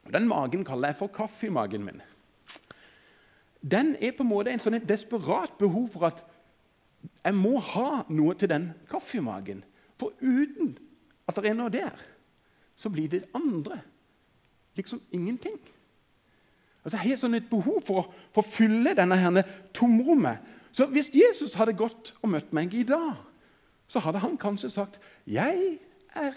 Og 0.04 0.12
Den 0.12 0.28
magen 0.28 0.64
kaller 0.64 0.88
jeg 0.88 0.96
for 0.96 1.06
kaffemagen 1.06 1.84
min. 1.84 2.02
Den 3.70 3.96
er 4.00 4.12
på 4.12 4.22
en 4.22 4.30
måte 4.30 4.50
en 4.50 4.60
sånn 4.60 4.78
et 4.78 4.88
desperat 4.88 5.58
behov 5.58 5.88
for 5.92 6.08
at 6.08 6.24
jeg 7.24 7.34
må 7.34 7.58
ha 7.60 8.04
noe 8.08 8.34
til 8.38 8.48
den 8.48 8.70
kaffemagen. 8.90 9.64
For 9.98 10.14
uten 10.20 10.76
at 11.28 11.36
det 11.36 11.50
er 11.50 11.58
noe 11.58 11.72
der, 11.72 11.96
så 12.78 12.88
blir 12.88 13.08
det 13.08 13.26
andre 13.34 13.80
liksom 14.78 15.02
ingenting. 15.12 15.58
Altså, 16.84 17.00
har 17.02 17.20
sånn 17.20 17.36
et 17.38 17.50
behov 17.50 17.82
for 17.86 18.02
å, 18.02 18.04
for 18.32 18.44
å 18.44 18.48
fylle 18.48 18.94
denne 18.96 19.18
her 19.18 19.42
tomrommet. 19.76 20.44
Så 20.72 20.86
hvis 20.92 21.10
Jesus 21.14 21.56
hadde 21.58 21.76
gått 21.76 22.12
og 22.22 22.32
møtt 22.32 22.52
meg 22.54 22.74
i 22.76 22.84
dag, 22.86 23.18
så 23.88 24.02
hadde 24.04 24.20
han 24.22 24.36
kanskje 24.38 24.70
sagt 24.70 25.00
'Jeg 25.26 25.78
er 26.14 26.34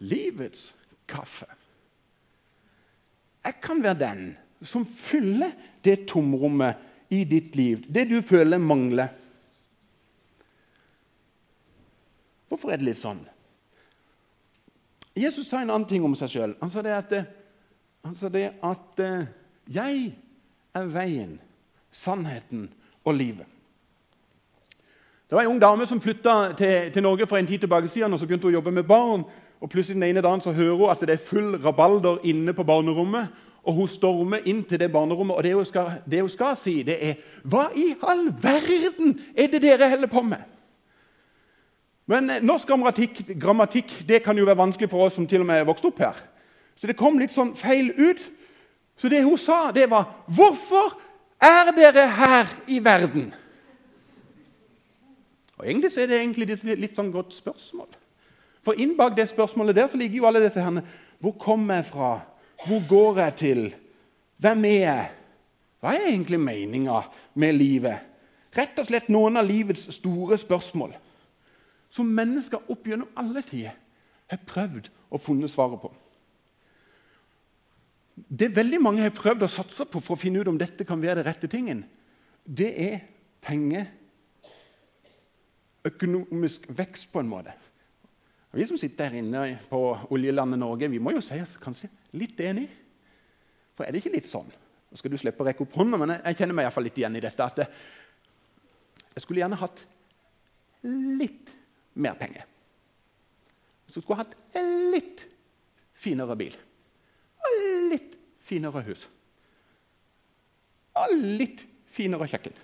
livets 0.00 0.74
kaffe'. 1.08 1.52
Jeg 3.44 3.60
kan 3.60 3.82
være 3.82 3.98
den 3.98 4.36
som 4.62 4.86
fyller 4.86 5.52
det 5.84 6.08
tomrommet 6.08 6.76
i 7.10 7.24
ditt 7.24 7.56
liv, 7.56 7.84
det 7.94 8.08
du 8.08 8.22
føler 8.22 8.58
mangler. 8.58 9.08
Hvorfor 12.48 12.70
er 12.70 12.80
det 12.80 12.88
litt 12.88 13.00
sånn? 13.00 13.20
Jesus 15.14 15.46
sa 15.46 15.60
en 15.62 15.70
annen 15.70 15.88
ting 15.88 16.04
om 16.04 16.14
seg 16.18 16.32
sjøl. 16.32 16.56
Han 16.60 16.70
sa 16.70 16.82
det 16.82 16.94
at, 16.96 17.12
han 18.04 18.16
sa 18.16 18.28
det 18.28 18.46
at 18.62 19.00
eh, 19.02 19.26
'Jeg 19.68 20.12
er 20.74 20.84
veien, 20.84 21.40
sannheten 21.92 22.70
og 23.04 23.14
livet'. 23.14 23.54
Det 25.30 25.36
var 25.36 25.42
En 25.42 25.48
ung 25.48 25.60
dame 25.60 25.86
som 25.86 26.00
flytta 26.00 26.52
til, 26.52 26.92
til, 26.92 27.02
Norge 27.02 27.26
for 27.26 27.36
en 27.36 27.46
tid 27.46 27.58
tilbake 27.58 27.88
siden, 27.88 28.12
og 28.12 28.18
så 28.18 28.26
begynte 28.26 28.42
hun 28.42 28.52
å 28.52 28.58
jobbe 28.58 28.70
med 28.70 28.82
barn. 28.84 29.24
og 29.60 29.70
Plutselig 29.70 29.94
den 29.94 30.02
ene 30.02 30.22
dagen 30.22 30.40
så 30.40 30.52
hører 30.52 30.76
hun 30.76 30.90
at 30.90 31.00
det 31.00 31.10
er 31.10 31.26
full 31.26 31.56
rabalder 31.64 32.18
inne 32.24 32.52
på 32.52 32.64
barnerommet. 32.64 33.28
og 33.62 33.74
Hun 33.74 33.88
stormer 33.88 34.38
inn 34.44 34.64
til 34.64 34.80
det 34.80 34.92
barnerommet, 34.92 35.36
og 35.36 35.42
det 35.42 35.54
hun 35.54 35.64
skal, 35.64 35.92
det 36.10 36.20
hun 36.20 36.28
skal 36.28 36.56
si, 36.56 36.82
det 36.82 36.98
er 37.08 37.14
'Hva 37.44 37.68
i 37.76 37.94
all 38.02 38.34
verden 38.42 39.20
er 39.36 39.46
det 39.46 39.62
dere 39.62 39.90
holder 39.90 40.06
på 40.06 40.22
med?' 40.22 40.44
Men 42.06 42.30
eh, 42.30 42.42
norsk 42.42 42.68
grammatikk, 42.68 43.38
grammatikk 43.40 44.08
det 44.08 44.22
kan 44.22 44.38
jo 44.38 44.44
være 44.44 44.60
vanskelig 44.60 44.90
for 44.90 45.06
oss 45.06 45.14
som 45.14 45.26
til 45.26 45.40
og 45.40 45.46
med 45.46 45.60
er 45.60 45.64
vokst 45.64 45.84
opp 45.84 45.98
her. 45.98 46.14
Så 46.76 46.86
det 46.86 46.96
kom 46.96 47.18
litt 47.18 47.32
sånn 47.32 47.54
feil 47.56 47.92
ut. 47.96 48.30
Så 48.96 49.08
det 49.08 49.24
hun 49.24 49.38
sa, 49.38 49.70
det 49.74 49.90
var 49.90 50.24
'Hvorfor 50.28 51.00
er 51.40 51.72
dere 51.76 52.08
her 52.08 52.46
i 52.68 52.84
verden?' 52.84 53.34
Og 55.58 55.70
Egentlig 55.70 55.92
så 55.92 56.00
er 56.00 56.06
det 56.06 56.20
egentlig 56.20 56.50
et 56.50 56.64
litt, 56.64 56.96
sånn 56.96 57.12
godt 57.12 57.34
spørsmål. 57.34 57.86
For 58.62 58.72
inn 58.72 58.96
bak 58.96 59.16
det 59.16 59.28
spørsmålet 59.28 59.76
der 59.76 59.88
så 59.88 59.96
ligger 59.96 60.16
jo 60.16 60.26
alle 60.26 60.44
disse 60.44 60.60
her 60.60 60.82
Hvor 61.18 61.32
kommer 61.32 61.74
jeg 61.74 61.86
fra? 61.86 62.20
Hvor 62.66 62.88
går 62.88 63.18
jeg 63.18 63.34
til? 63.34 63.74
Hvem 64.38 64.64
er 64.64 64.80
jeg? 64.80 65.10
Hva 65.80 65.94
er 65.94 66.08
egentlig 66.08 66.40
meninga 66.40 67.02
med 67.34 67.52
livet? 67.52 67.98
Rett 68.56 68.78
og 68.78 68.86
slett 68.86 69.08
noen 69.08 69.36
av 69.36 69.46
livets 69.46 69.94
store 69.94 70.38
spørsmål 70.38 70.94
som 71.94 72.06
mennesker 72.10 72.70
opp 72.70 72.86
gjennom 72.86 73.10
alle 73.18 73.42
tider 73.42 73.74
har 74.30 74.40
prøvd 74.46 74.88
å 75.14 75.20
funne 75.22 75.48
svaret 75.50 75.80
på. 75.82 75.90
Det 78.14 78.52
veldig 78.54 78.78
mange 78.82 79.02
har 79.02 79.14
prøvd 79.14 79.42
å 79.42 79.50
satse 79.50 79.86
på 79.90 80.00
for 80.02 80.14
å 80.14 80.20
finne 80.20 80.42
ut 80.42 80.50
om 80.50 80.58
dette 80.58 80.86
kan 80.86 81.00
være 81.02 81.18
det 81.20 81.26
rette 81.26 81.50
tingen, 81.50 81.82
det 82.44 82.70
er 82.78 83.00
penger, 83.42 83.88
økonomisk 85.84 86.68
vekst, 86.72 87.10
på 87.12 87.20
en 87.20 87.28
måte. 87.28 87.52
Vi 88.54 88.66
som 88.68 88.78
sitter 88.78 89.10
her 89.10 89.18
inne 89.18 89.42
på 89.66 89.80
oljelandet 90.14 90.60
Norge, 90.62 90.88
vi 90.88 91.00
må 91.02 91.12
jo 91.16 91.22
si 91.24 91.40
oss 91.42 91.56
kanskje 91.60 91.90
litt 92.14 92.38
enig. 92.40 92.68
For 93.74 93.84
er 93.84 93.90
det 93.90 94.00
ikke 94.00 94.14
litt 94.14 94.30
sånn? 94.30 94.46
Nå 94.46 95.00
skal 95.00 95.10
du 95.10 95.18
slippe 95.18 95.42
å 95.42 95.48
rekke 95.48 95.64
opp 95.66 95.74
hånda, 95.80 95.98
men 95.98 96.14
jeg 96.14 96.38
kjenner 96.38 96.56
meg 96.56 96.68
i 96.68 96.72
fall 96.72 96.86
litt 96.86 97.00
igjen 97.00 97.18
i 97.18 97.24
dette. 97.24 97.48
at 97.48 97.64
Jeg 99.16 99.24
skulle 99.24 99.42
gjerne 99.42 99.58
hatt 99.58 99.82
litt 100.84 101.50
mer 101.98 102.14
penger. 102.20 102.46
Så 103.90 104.00
skulle 104.00 104.22
jeg 104.22 104.28
hatt 104.28 104.62
litt 104.94 105.26
finere 105.98 106.38
bil 106.38 106.54
finere 108.44 108.84
hus. 108.86 109.06
Og 111.00 111.14
litt 111.40 111.64
finere 111.94 112.28
kjøkken. 112.30 112.56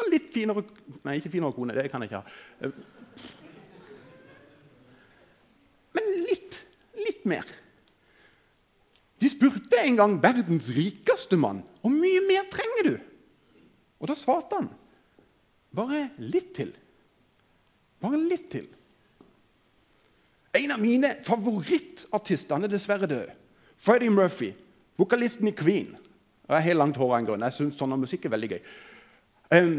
Og 0.00 0.10
litt 0.12 0.28
finere 0.32 0.64
Nei, 1.06 1.16
ikke 1.18 1.32
finere 1.32 1.56
kone. 1.56 1.76
Det 1.76 1.88
kan 1.92 2.02
jeg 2.04 2.10
ikke 2.10 2.20
ha. 2.20 2.70
Men 5.96 6.10
litt, 6.28 6.58
litt 7.00 7.24
mer. 7.28 7.48
De 9.20 9.28
spurte 9.28 9.80
en 9.82 9.98
gang 9.98 10.16
verdens 10.22 10.70
rikeste 10.72 11.36
mann 11.40 11.62
hvor 11.80 11.92
mye 11.92 12.20
mer 12.28 12.46
trenger 12.52 12.86
du? 12.86 12.94
Og 14.00 14.08
da 14.08 14.16
svarte 14.16 14.60
han 14.60 14.70
bare 15.76 16.06
litt 16.18 16.54
til. 16.56 16.72
Bare 18.00 18.18
litt 18.20 18.48
til. 18.52 18.66
En 20.54 20.72
av 20.74 20.80
mine 20.82 21.14
favorittartister 21.22 22.64
er 22.64 22.72
dessverre 22.72 23.08
død. 23.10 23.34
Freddie 23.80 24.10
Murphy, 24.10 24.52
vokalisten 24.98 25.48
i 25.48 25.54
Queen. 25.56 25.94
Jeg 26.50 26.64
har 26.66 26.74
langt 26.74 26.98
hår 26.98 27.12
av 27.12 27.18
en 27.20 27.28
grunn. 27.28 27.44
Jeg 27.46 27.56
syns 27.56 27.78
sånn 27.78 27.94
musikk 28.00 28.26
er 28.26 28.34
veldig 28.34 28.50
gøy. 28.50 28.60
Um, 29.54 29.76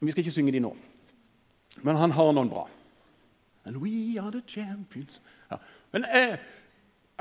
vi 0.00 0.14
skal 0.14 0.24
ikke 0.24 0.34
synge 0.34 0.54
de 0.54 0.62
nå, 0.64 0.72
men 1.84 2.00
han 2.00 2.14
har 2.16 2.32
noen 2.34 2.50
bra. 2.50 2.64
And 3.64 3.78
we 3.78 4.18
are 4.18 4.32
the 4.32 4.42
champions. 4.46 5.20
Ja. 5.50 5.60
Men 5.92 6.04
eh, 6.10 6.40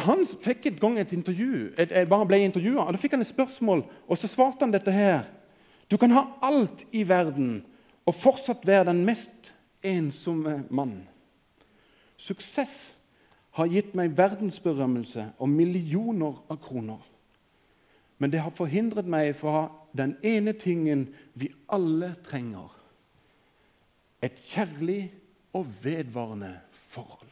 Han 0.01 0.23
fikk 0.25 0.65
et 0.65 0.79
gang 0.81 0.95
et 0.97 1.11
intervju, 1.13 1.73
et, 1.77 1.91
et, 1.91 2.07
bare 2.09 2.25
ble 2.25 2.39
intervjua, 2.41 2.87
og 2.87 2.95
da 2.95 2.97
fikk 2.97 3.13
han 3.13 3.21
et 3.21 3.29
spørsmål, 3.29 3.83
og 4.07 4.17
så 4.17 4.29
svarte 4.31 4.65
han 4.65 4.73
dette 4.73 4.89
her. 4.95 5.27
Du 5.91 5.97
kan 6.01 6.13
ha 6.15 6.23
alt 6.41 6.85
i 6.95 7.03
verden 7.05 7.59
og 8.07 8.15
fortsatt 8.15 8.65
være 8.65 8.87
den 8.89 9.03
mest 9.05 9.51
ensomme 9.85 10.63
mann. 10.73 11.03
Suksess 12.21 12.93
har 13.57 13.71
gitt 13.71 13.95
meg 13.97 14.13
verdensberømmelse 14.15 15.31
og 15.41 15.49
millioner 15.49 16.37
av 16.51 16.59
kroner. 16.63 17.01
Men 18.21 18.29
det 18.29 18.43
har 18.45 18.53
forhindret 18.53 19.07
meg 19.09 19.33
fra 19.39 19.65
den 19.97 20.13
ene 20.21 20.53
tingen 20.53 21.07
vi 21.33 21.49
alle 21.73 22.13
trenger. 22.23 22.69
Et 24.21 24.37
kjærlig 24.37 25.07
og 25.57 25.65
vedvarende 25.81 26.53
forhold. 26.91 27.31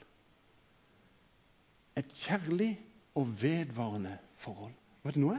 Et 2.00 2.16
kjærlig 2.24 2.72
og 3.20 3.30
vedvarende 3.42 4.16
forhold. 4.42 4.74
Vet 5.06 5.20
du 5.20 5.22
noe? 5.28 5.38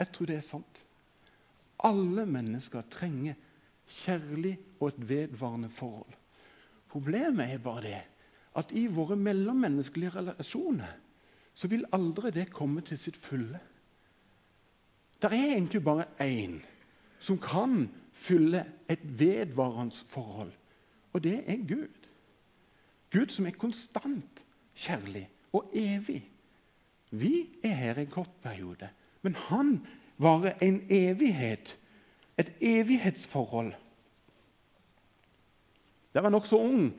Jeg 0.00 0.08
tror 0.14 0.30
det 0.30 0.38
er 0.38 0.46
sant. 0.46 0.80
Alle 1.84 2.24
mennesker 2.26 2.88
trenger 2.90 3.36
kjærlig 4.00 4.56
og 4.80 4.88
et 4.88 5.04
vedvarende 5.08 5.68
forhold. 5.68 6.16
Problemet 6.88 7.52
er 7.52 7.62
bare 7.62 7.84
det 7.84 8.00
at 8.56 8.72
i 8.76 8.86
våre 8.86 9.16
mellommenneskelige 9.16 10.16
relasjoner 10.16 10.98
så 11.54 11.68
vil 11.68 11.86
aldri 11.92 12.32
det 12.32 12.50
komme 12.52 12.80
til 12.84 12.98
sitt 13.00 13.16
fulle. 13.16 13.60
Det 15.22 15.30
er 15.30 15.54
egentlig 15.54 15.82
bare 15.84 16.08
én 16.20 16.58
som 17.22 17.38
kan 17.38 17.86
fylle 18.12 18.64
et 18.90 19.02
vedvarende 19.18 19.94
forhold, 20.06 20.52
og 21.12 21.24
det 21.24 21.42
er 21.46 21.66
Gud. 21.68 22.08
Gud 23.12 23.28
som 23.30 23.46
er 23.46 23.56
konstant 23.58 24.44
kjærlig 24.74 25.28
og 25.52 25.70
evig. 25.76 26.22
Vi 27.10 27.48
er 27.62 27.74
her 27.74 28.00
en 28.00 28.10
kort 28.10 28.32
periode, 28.42 28.88
men 29.22 29.34
han 29.34 29.86
varer 30.18 30.58
en 30.62 30.80
evighet. 30.90 31.78
Et 32.38 32.52
evighetsforhold. 32.60 33.72
Da 36.14 36.20
var 36.20 36.32
nokså 36.32 36.56
ung, 36.56 36.94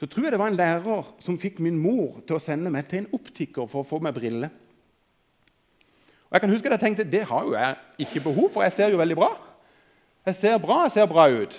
så 0.00 0.08
tror 0.08 0.24
jeg 0.24 0.32
det 0.32 0.40
var 0.40 0.48
en 0.48 0.56
lærer 0.56 1.08
som 1.20 1.36
fikk 1.36 1.58
min 1.60 1.76
mor 1.76 2.22
til 2.24 2.38
å 2.38 2.40
sende 2.40 2.72
meg 2.72 2.86
til 2.88 3.02
en 3.02 3.10
optiker 3.18 3.66
for 3.68 3.82
å 3.82 3.88
få 3.88 3.98
meg 4.00 4.16
briller. 4.16 4.48
Og 6.30 6.36
Jeg 6.38 6.40
kan 6.40 6.52
huske 6.54 6.70
at 6.70 6.76
jeg 6.78 6.84
tenkte 6.86 7.10
det 7.10 7.26
har 7.28 7.44
jo 7.44 7.52
jeg 7.52 8.06
ikke 8.06 8.22
behov 8.30 8.48
for, 8.54 8.64
jeg 8.64 8.72
ser 8.72 8.94
jo 8.94 9.00
veldig 9.00 9.18
bra. 9.18 9.34
Jeg 10.24 10.38
ser 10.38 10.56
bra, 10.62 10.84
jeg 10.86 10.94
ser 10.96 11.10
bra 11.10 11.26
ut. 11.28 11.58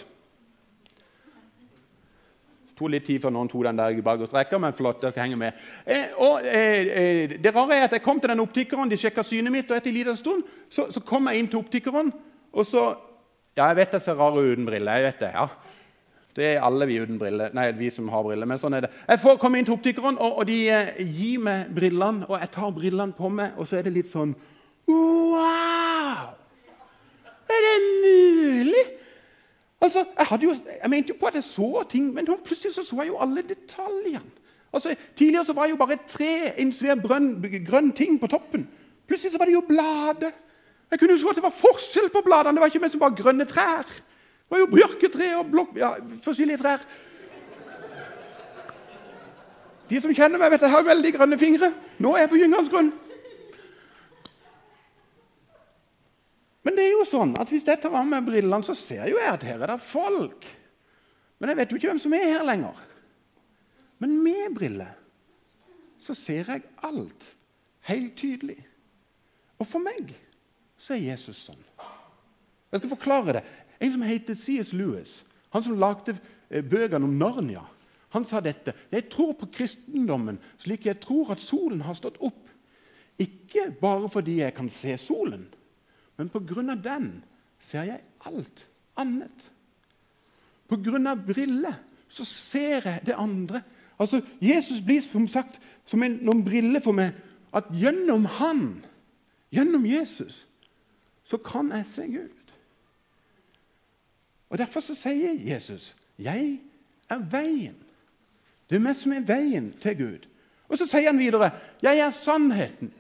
tok 2.82 2.90
litt 2.96 3.06
tid 3.06 3.22
før 3.22 3.34
noen 3.36 3.50
tok 3.52 3.68
den 3.68 3.78
der 3.78 4.02
bak 4.02 4.24
og 4.26 4.30
strekka, 4.32 4.58
men 4.58 4.74
flott, 4.74 5.04
dere 5.04 5.22
henger 5.22 5.38
med. 5.38 5.66
Eh, 5.86 6.16
og 6.18 6.48
eh, 6.50 6.88
eh, 6.90 7.36
Det 7.38 7.54
rare 7.54 7.78
er 7.78 7.86
at 7.86 7.94
jeg 7.94 8.02
kom 8.02 8.20
til 8.20 8.34
den 8.34 8.42
optikeren, 8.42 8.90
de 8.90 8.98
sjekka 8.98 9.22
synet 9.28 9.54
mitt, 9.54 9.70
og 9.70 9.78
etter 9.78 9.92
en 9.92 10.00
liten 10.00 10.18
stund 10.18 10.42
så, 10.70 10.88
så, 10.90 11.04
kom 11.06 11.30
jeg 11.30 11.44
inn 11.44 11.52
til 11.52 11.62
optikeren, 11.62 12.10
og 12.52 12.66
så 12.66 12.90
Ja, 13.52 13.66
jeg 13.68 13.82
vet 13.82 13.94
jeg 13.98 14.02
ser 14.06 14.16
rar 14.16 14.32
ut 14.32 14.48
uten 14.48 14.66
briller. 14.66 14.96
jeg 14.96 15.04
vet 15.04 15.20
Det 15.20 15.32
ja. 15.34 15.48
Det 16.36 16.46
er 16.48 16.64
alle 16.64 16.88
vi 16.88 17.00
uten 17.02 17.20
briller. 17.20 17.52
Nei, 17.54 17.68
vi 17.76 17.90
som 17.92 18.08
har 18.12 18.24
briller. 18.24 18.48
Men 18.48 18.60
sånn 18.62 18.78
er 18.78 18.86
det. 18.86 18.92
Jeg 19.08 19.22
får 19.24 19.40
komme 19.42 19.60
inn 19.60 19.68
til 19.68 19.76
optikeren, 19.76 20.20
og, 20.22 20.42
og 20.42 20.48
de 20.48 20.60
eh, 20.72 21.02
gir 21.04 21.42
meg 21.44 21.72
brillene. 21.76 22.28
Og 22.30 22.38
jeg 22.40 22.52
tar 22.56 22.74
brillene 22.76 23.18
på 23.18 23.32
meg, 23.34 23.58
og 23.58 23.68
så 23.68 23.80
er 23.80 23.88
det 23.88 23.96
litt 23.98 24.12
sånn 24.12 24.36
Wow! 24.90 26.38
Er 27.52 27.66
det 27.68 27.76
mulig? 28.02 28.86
Altså, 29.82 30.06
jeg, 30.20 30.44
jo, 30.44 30.54
jeg, 30.54 30.90
mente 30.90 31.14
jo 31.14 31.18
på 31.20 31.28
at 31.30 31.38
jeg 31.40 31.44
så 31.44 31.84
ting, 31.90 32.12
men 32.14 32.28
plutselig 32.46 32.74
så, 32.76 32.84
så 32.86 33.02
jeg 33.02 33.12
jo 33.12 33.18
alle 33.22 33.44
detaljene. 33.48 34.38
Altså, 34.72 34.96
Tidligere 35.16 35.46
så 35.46 35.54
var 35.54 35.68
det 35.68 35.74
jo 35.74 35.82
bare 35.82 35.98
tre, 36.08 36.54
en 36.62 36.72
svær 36.72 36.96
brønn, 37.02 37.34
grønn 37.68 37.92
ting 37.92 38.20
på 38.22 38.30
toppen. 38.32 38.68
Plutselig 39.08 39.34
så 39.34 39.42
var 39.42 39.50
det 39.50 39.58
jo 39.58 39.66
blader. 39.68 40.32
Jeg 40.92 41.00
kunne 41.00 41.16
jo 41.16 41.20
se 41.20 41.30
at 41.32 41.40
det 41.40 41.44
var 41.44 41.56
forskjell 41.56 42.10
på 42.14 42.22
bladene. 42.26 42.56
Det 42.56 42.62
var 42.62 42.72
ikke 42.72 42.84
mest 42.84 43.00
bare 43.00 43.18
grønne 43.18 43.48
trær. 43.50 43.90
Det 44.52 44.58
var 44.58 44.66
jo 44.66 44.72
bjørketre 44.74 45.28
og 45.40 45.46
blokk, 45.48 45.78
ja, 45.80 45.94
forskjellige 46.26 46.60
trær. 46.60 46.82
De 49.88 50.00
som 50.04 50.12
kjenner 50.12 50.42
meg, 50.42 50.52
vet 50.52 50.60
at 50.60 50.66
jeg 50.68 50.74
har 50.74 50.84
veldig 50.90 51.12
grønne 51.16 51.38
fingre. 51.40 51.70
Nå 52.04 52.12
er 52.18 52.26
jeg 52.26 52.32
på 52.34 52.40
gyngerens 52.42 52.72
grunn. 52.74 52.90
Men 56.68 56.76
det 56.76 56.84
er 56.84 56.92
jo 56.98 57.06
sånn 57.08 57.32
at 57.40 57.48
hvis 57.48 57.64
jeg 57.72 57.80
tar 57.80 57.96
av 57.96 58.10
meg 58.12 58.28
brillene, 58.28 58.60
så 58.68 58.76
ser 58.76 59.08
jo 59.08 59.22
jeg 59.22 59.32
at 59.38 59.48
her 59.48 59.64
er 59.64 59.72
det 59.72 59.80
folk. 59.88 60.50
Men 61.40 61.54
jeg 61.54 61.62
vet 61.62 61.72
jo 61.72 61.80
ikke 61.80 61.94
hvem 61.94 62.04
som 62.04 62.18
er 62.20 62.28
her 62.34 62.44
lenger. 62.52 62.84
Men 64.04 64.20
med 64.20 64.60
briller 64.60 65.00
så 66.04 66.12
ser 66.18 66.52
jeg 66.58 66.68
alt 66.84 67.32
helt 67.88 68.14
tydelig. 68.20 68.60
Og 69.64 69.68
for 69.70 69.80
meg 69.80 70.12
så 70.76 70.98
er 70.98 71.08
Jesus 71.14 71.40
sånn. 71.48 71.64
Jeg 72.72 72.82
skal 72.82 72.94
forklare 72.94 73.36
det. 73.40 73.44
En 73.82 73.94
som 73.96 74.06
heter 74.06 74.38
C.S. 74.38 74.74
Lewis, 74.78 75.22
han 75.52 75.64
som 75.66 75.80
lagde 75.80 76.16
eh, 76.50 76.64
bøkene 76.64 77.08
om 77.08 77.18
Narnia, 77.18 77.64
han 78.12 78.26
sa 78.28 78.42
dette. 78.44 78.74
Jeg 78.92 79.08
tror 79.12 79.34
på 79.40 79.48
kristendommen 79.56 80.40
slik 80.60 80.86
jeg 80.86 81.00
tror 81.04 81.32
at 81.34 81.44
solen 81.44 81.84
har 81.86 81.96
stått 81.98 82.20
opp. 82.20 82.50
Ikke 83.22 83.70
bare 83.82 84.10
fordi 84.12 84.42
jeg 84.42 84.56
kan 84.58 84.70
se 84.72 84.98
solen, 85.00 85.46
men 86.18 86.30
på 86.30 86.42
grunn 86.46 86.74
av 86.74 86.82
den 86.84 87.12
ser 87.62 87.88
jeg 87.88 88.04
alt 88.28 88.66
annet. 89.00 89.48
På 90.68 90.80
grunn 90.82 91.08
av 91.08 91.24
briller 91.26 91.80
så 92.12 92.26
ser 92.28 92.88
jeg 92.88 93.06
det 93.08 93.18
andre. 93.20 93.64
Altså, 94.02 94.22
Jesus 94.42 94.82
blir 94.84 95.02
som 95.04 95.28
sagt 95.30 95.60
som 95.88 96.04
en, 96.04 96.20
noen 96.26 96.44
briller 96.46 96.84
for 96.84 96.96
meg. 96.96 97.16
At 97.56 97.68
gjennom 97.76 98.26
han, 98.40 98.82
gjennom 99.52 99.86
Jesus, 99.86 100.46
så 101.28 101.40
kan 101.44 101.72
jeg 101.76 101.88
se 101.88 102.08
Gud. 102.08 102.41
Og 104.52 104.58
Derfor 104.60 104.84
så 104.84 104.96
sier 104.96 105.38
Jesus, 105.40 105.96
'Jeg 106.20 106.60
er 107.10 107.20
veien'. 107.20 107.84
Det 108.70 108.76
er 108.76 108.80
meg 108.80 108.96
som 108.96 109.12
er 109.12 109.24
veien 109.24 109.72
til 109.82 109.98
Gud. 109.98 110.28
Og 110.68 110.78
så 110.78 110.86
sier 110.86 111.08
han 111.08 111.20
videre, 111.20 111.52
'Jeg 111.82 112.00
er 112.00 112.12
sannheten'. 112.12 112.92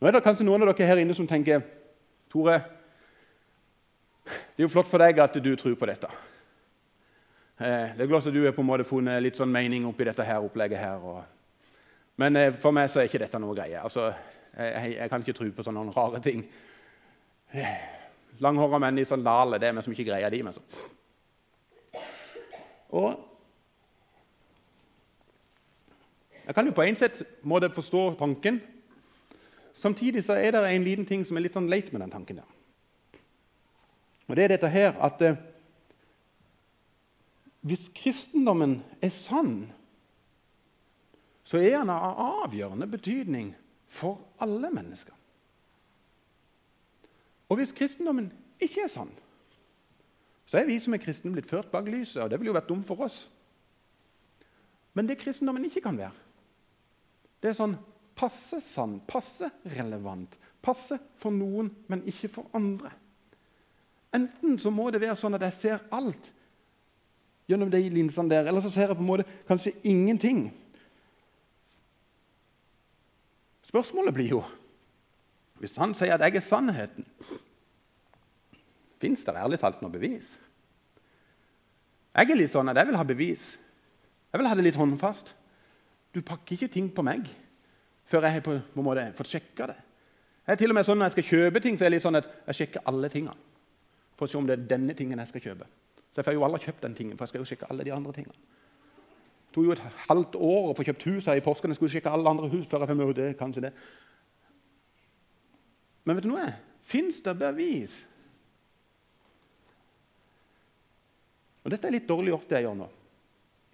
Nå 0.00 0.06
er 0.06 0.10
det 0.10 0.22
kanskje 0.22 0.44
noen 0.44 0.62
av 0.62 0.76
dere 0.76 0.86
her 0.86 0.96
inne 0.96 1.14
som 1.14 1.26
tenker 1.26 1.60
Tore, 2.30 2.60
det 4.26 4.62
er 4.62 4.62
jo 4.62 4.68
flott 4.68 4.88
for 4.88 4.98
deg 4.98 5.18
at 5.18 5.44
du 5.44 5.56
tror 5.56 5.74
på 5.74 5.86
dette. 5.86 6.08
Eh, 7.60 7.96
det 7.96 8.00
er 8.00 8.06
godt 8.06 8.26
at 8.26 8.34
du 8.34 8.44
har 8.44 8.52
på 8.52 8.60
en 8.60 8.66
måte 8.66 8.84
funnet 8.84 9.22
litt 9.22 9.36
sånn 9.36 9.52
mening 9.52 9.86
oppi 9.86 10.04
dette 10.04 10.24
her 10.24 10.44
opplegget. 10.44 10.78
her. 10.78 11.24
Men 12.16 12.36
eh, 12.36 12.52
for 12.52 12.70
meg 12.70 12.90
så 12.90 13.00
er 13.00 13.08
ikke 13.08 13.18
dette 13.18 13.38
noe 13.38 13.54
greie. 13.54 13.80
Altså, 13.80 14.12
jeg, 14.56 14.96
jeg, 14.98 15.10
kan 15.10 15.20
ikke 15.20 15.32
tro 15.32 15.50
på 15.50 15.62
sånne 15.62 15.92
rare 15.96 16.20
ting. 16.20 16.44
Eh, 17.56 17.76
langhåra 18.38 18.78
menn 18.78 18.98
i 19.00 19.04
sandaler, 19.08 19.58
det 19.58 19.70
er 19.70 19.78
vi 19.78 19.84
som 19.86 19.94
ikke 19.94 20.10
greier 20.10 20.30
de. 20.30 20.42
Men 20.44 20.52
så. 20.52 20.60
Og 22.92 23.14
jeg 26.46 26.54
kan 26.54 26.68
jo 26.68 26.76
på 26.76 26.84
en 26.84 26.98
sett 27.00 27.22
måte 27.42 27.72
forstå 27.72 28.02
tanken. 28.20 28.60
Samtidig 29.74 30.24
så 30.24 30.36
er 30.36 30.52
det 30.52 30.62
en 30.68 30.84
liten 30.84 31.08
ting 31.08 31.24
som 31.26 31.36
er 31.36 31.46
litt 31.46 31.56
sånn 31.56 31.70
leit 31.72 31.88
med 31.92 32.04
den 32.04 32.12
tanken. 32.12 32.36
der. 32.36 33.20
Og 34.28 34.36
det 34.36 34.44
er 34.44 34.54
dette 34.54 34.68
her 34.68 34.92
at 35.00 35.22
eh, 35.22 35.40
hvis 37.66 37.88
kristendommen 37.94 38.82
er 39.02 39.10
sann, 39.10 39.72
så 41.46 41.58
er 41.58 41.80
den 41.80 41.90
av 41.90 42.20
avgjørende 42.44 42.86
betydning 42.90 43.54
for 43.88 44.20
alle 44.42 44.70
mennesker. 44.70 45.15
Og 47.48 47.60
hvis 47.60 47.74
kristendommen 47.76 48.30
ikke 48.62 48.84
er 48.84 48.90
sann, 48.90 49.12
så 50.46 50.60
er 50.60 50.68
vi 50.68 50.78
som 50.82 50.94
er 50.94 51.02
kristne, 51.02 51.32
blitt 51.34 51.48
ført 51.50 51.70
bak 51.72 51.88
lyset, 51.90 52.22
og 52.22 52.30
det 52.30 52.38
ville 52.38 52.52
jo 52.52 52.56
vært 52.56 52.68
dumt 52.70 52.86
for 52.86 53.02
oss. 53.06 53.24
Men 54.94 55.08
det 55.08 55.18
kristendommen 55.20 55.66
ikke 55.66 55.82
kan 55.84 55.98
være, 55.98 56.14
det 57.42 57.50
er 57.50 57.58
sånn 57.58 57.76
passe 58.16 58.62
sann, 58.64 59.00
passe 59.06 59.50
relevant, 59.76 60.38
passe 60.64 60.96
for 61.20 61.34
noen, 61.34 61.68
men 61.90 62.04
ikke 62.08 62.30
for 62.38 62.48
andre. 62.56 62.90
Enten 64.16 64.56
så 64.62 64.72
må 64.72 64.88
det 64.90 65.02
være 65.02 65.18
sånn 65.20 65.36
at 65.36 65.44
jeg 65.48 65.58
ser 65.58 65.82
alt 65.94 66.30
gjennom 67.46 67.70
de 67.70 67.82
linsene 67.92 68.32
der, 68.32 68.48
eller 68.48 68.64
så 68.64 68.72
ser 68.72 68.90
jeg 68.90 68.98
på 68.98 69.04
en 69.04 69.10
måte 69.10 69.26
kanskje 69.46 69.74
ingenting. 69.86 70.46
Spørsmålet 73.68 74.14
blir 74.16 74.32
jo 74.32 74.40
Hvis 75.60 75.76
han 75.80 75.94
sier 75.96 76.16
at 76.16 76.24
jeg 76.26 76.36
er 76.36 76.44
sannheten, 76.44 77.06
fins 79.00 79.24
det 79.24 79.36
ærlig 79.36 79.60
talt 79.60 79.80
noe 79.84 79.92
bevis? 79.92 80.34
Jeg 82.16 82.30
er 82.32 82.38
litt 82.38 82.52
sånn 82.52 82.72
at 82.72 82.78
jeg 82.80 82.88
vil 82.88 82.96
ha 82.96 83.04
bevis. 83.04 83.48
Jeg 84.32 84.40
vil 84.40 84.48
ha 84.48 84.56
det 84.56 84.64
litt 84.64 84.78
håndfast. 84.80 85.34
Du 86.12 86.22
pakker 86.24 86.56
ikke 86.56 86.72
ting 86.72 86.88
på 86.92 87.04
meg 87.04 87.28
før 88.06 88.24
jeg 88.24 88.36
har 88.36 88.44
på, 88.44 88.54
på 88.72 88.84
måte 88.84 89.04
fått 89.18 89.32
sjekka 89.34 89.66
det. 89.68 89.76
Jeg 90.46 90.54
er 90.54 90.60
til 90.60 90.70
og 90.70 90.76
med 90.78 90.86
sånn 90.86 91.00
Når 91.00 91.08
jeg 91.08 91.14
skal 91.16 91.26
kjøpe 91.30 91.60
ting, 91.62 91.76
så 91.76 91.84
er 91.84 91.90
det 91.90 91.96
litt 91.96 92.04
sånn 92.04 92.18
at 92.20 92.28
jeg 92.46 92.58
sjekker 92.60 92.86
alle 92.86 93.10
tingene. 93.12 93.34
For 94.16 94.28
å 94.28 94.30
se 94.30 94.38
om 94.38 94.46
det 94.48 94.54
er 94.56 94.68
denne 94.70 94.94
tingen 94.96 95.20
jeg 95.20 95.32
skal 95.32 95.44
kjøpe. 95.48 95.66
Så 96.14 96.22
jeg 96.22 96.28
får 96.28 96.36
jo 96.36 96.44
aldri 96.46 96.62
kjøpt 96.64 96.84
den 96.86 96.94
tingen, 96.96 97.16
for 97.18 97.26
jeg 97.26 97.34
skal 97.34 97.42
jo 97.42 97.48
sjekke 97.50 97.68
alle 97.72 97.84
de 97.84 97.92
andre 97.92 98.14
tingene. 98.16 98.36
Det 98.36 99.56
tok 99.56 99.66
jo 99.66 99.74
et 99.74 99.82
halvt 100.06 100.38
år 100.46 100.70
å 100.70 100.76
få 100.76 100.86
kjøpt 100.86 101.04
hus 101.10 101.28
her 101.28 101.40
i 101.40 101.42
Porsgrunn. 101.44 101.74
Jeg 101.74 101.80
skulle 101.80 101.92
sjekke 101.92 102.12
alle 102.12 102.32
andre 102.32 102.48
hus 102.52 102.68
før 102.70 102.86
jeg 102.86 102.96
med 102.96 103.12
det, 103.18 103.28
kanskje 103.40 103.66
det. 103.66 103.72
Men 106.06 106.16
vet 106.16 106.26
du 106.26 106.30
noe? 106.30 106.46
Fins 106.86 107.18
det 107.24 107.34
bevis? 107.38 107.98
Og 111.66 111.72
Dette 111.74 111.88
er 111.88 111.96
litt 111.96 112.06
dårlig 112.06 112.30
gjort, 112.30 112.46
det 112.46 112.60
jeg 112.60 112.68
gjør 112.68 112.78
nå. 112.78 112.88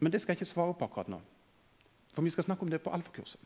Men 0.01 0.13
det 0.13 0.23
skal 0.23 0.33
jeg 0.33 0.41
ikke 0.41 0.55
svare 0.55 0.77
på 0.79 0.87
akkurat 0.89 1.11
nå. 1.13 1.19
For 2.17 2.25
vi 2.25 2.33
skal 2.33 2.47
snakke 2.47 2.65
om 2.65 2.73
det 2.73 2.81
på 2.83 2.93
alfakurset. 2.93 3.41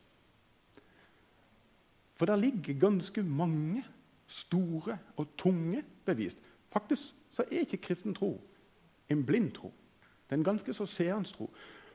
For 2.17 2.31
der 2.31 2.39
ligger 2.41 2.79
ganske 2.81 3.23
mange 3.23 3.83
store 4.27 4.99
og 5.19 5.35
tunge 5.37 5.83
bevis. 6.07 6.39
Faktisk 6.73 7.13
så 7.31 7.45
er 7.51 7.67
ikke 7.67 7.83
kristen 7.91 8.15
tro 8.15 8.39
en 9.11 9.27
blind 9.27 9.53
tro. 9.53 9.73
Det 10.27 10.35
er 10.35 10.41
en 10.41 10.47
ganske 10.47 10.75
så 10.75 10.87
seende 10.87 11.29
tro. 11.29 11.51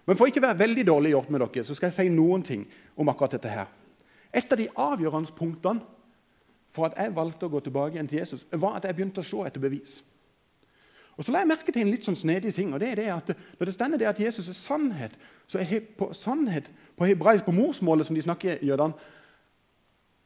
Men 0.05 0.17
for 0.17 0.29
ikke 0.29 0.41
å 0.41 0.47
være 0.47 0.59
veldig 0.61 0.85
dårlig 0.87 1.11
gjort 1.13 1.31
med 1.31 1.43
dere, 1.43 1.65
så 1.65 1.75
skal 1.77 1.91
jeg 1.91 1.97
si 1.97 2.13
noen 2.13 2.43
ting 2.43 2.67
om 2.95 3.09
akkurat 3.11 3.35
dette 3.35 3.51
her. 3.51 3.67
Et 4.33 4.53
av 4.53 4.59
de 4.59 4.69
avgjørende 4.79 5.35
punktene 5.35 5.83
for 6.71 6.87
at 6.87 6.97
jeg 6.97 7.15
valgte 7.15 7.47
å 7.47 7.51
gå 7.51 7.59
tilbake 7.59 7.97
igjen 7.97 8.07
til 8.07 8.21
Jesus, 8.21 8.45
var 8.51 8.77
at 8.77 8.87
jeg 8.87 8.95
begynte 8.95 9.21
å 9.23 9.27
se 9.27 9.43
etter 9.47 9.63
bevis. 9.63 9.99
Og 11.17 11.25
Så 11.25 11.31
la 11.31 11.41
jeg 11.43 11.51
merke 11.51 11.71
til 11.71 11.83
en 11.83 11.91
litt 11.91 12.05
sånn 12.07 12.15
snedig 12.15 12.53
ting. 12.55 12.73
og 12.73 12.79
det 12.79 12.91
er 12.91 12.95
det 12.95 13.09
at 13.11 13.37
Når 13.59 13.65
det 13.65 13.73
stender 13.73 13.97
det 13.97 14.07
at 14.07 14.19
Jesus 14.19 14.49
er 14.49 14.53
sannhet, 14.53 15.11
så 15.47 15.59
er 15.59 15.79
på 15.97 16.13
sannhet 16.13 16.71
på 16.97 17.05
hebraisk, 17.05 17.45
på 17.45 17.51
morsmålet 17.51 18.05
som 18.07 18.15
de 18.15 18.21
snakker 18.21 18.63
jødene, 18.63 18.93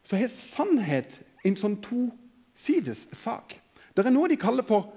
så 0.03 0.15
har 0.15 0.27
sannhet 0.27 1.21
en 1.45 1.55
sånn 1.55 1.81
tosides 1.81 3.07
sak. 3.11 3.59
Det 3.95 4.05
er 4.05 4.11
noe 4.11 4.29
de 4.29 4.37
kaller 4.37 4.63
for 4.63 4.93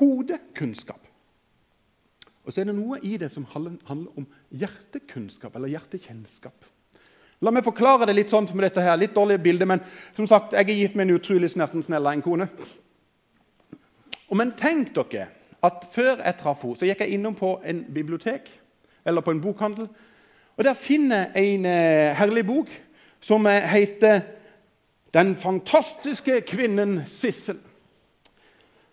hodekunnskap. 0.00 1.06
Og 2.44 2.52
så 2.52 2.60
er 2.60 2.64
det 2.64 2.74
noe 2.74 2.98
i 3.02 3.16
det 3.16 3.30
som 3.32 3.44
handler 3.44 4.18
om 4.18 4.26
hjertekunnskap 4.50 5.56
eller 5.56 5.68
hjertekjennskap. 5.68 6.64
La 7.40 7.50
meg 7.50 7.64
forklare 7.64 8.04
det 8.04 8.14
litt 8.18 8.32
sånn 8.32 8.48
som 8.48 8.60
dette 8.60 8.82
her. 8.84 8.98
Litt 9.00 9.14
dårlige 9.16 9.40
bilder, 9.40 9.68
men 9.68 9.80
som 10.16 10.26
sagt, 10.28 10.52
jeg 10.52 10.66
er 10.66 10.80
gift 10.82 10.96
med 10.98 11.08
en 11.08 11.16
utrolig 11.16 11.48
snerten 11.50 11.82
snella 11.82 12.12
en 12.12 12.24
kone. 12.24 12.48
Og 14.28 14.36
Men 14.36 14.52
tenk 14.52 14.92
dere 14.94 15.28
at 15.62 15.86
før 15.92 16.20
jeg 16.20 16.36
traff 16.40 16.62
henne, 16.62 16.76
så 16.76 16.86
gikk 16.86 17.00
jeg 17.00 17.16
innom 17.16 17.34
på 17.34 17.58
en 17.64 17.84
bibliotek 17.94 18.50
eller 19.04 19.24
på 19.24 19.32
en 19.32 19.40
bokhandel. 19.40 19.88
Og 20.56 20.64
Der 20.64 20.74
finner 20.74 21.30
jeg 21.34 21.54
en 21.54 21.66
eh, 21.66 22.14
herlig 22.16 22.46
bok 22.46 22.68
som 23.20 23.46
heter 23.46 24.20
'Den 25.12 25.36
fantastiske 25.36 26.40
kvinnen 26.40 27.02
Sissel'. 27.06 27.66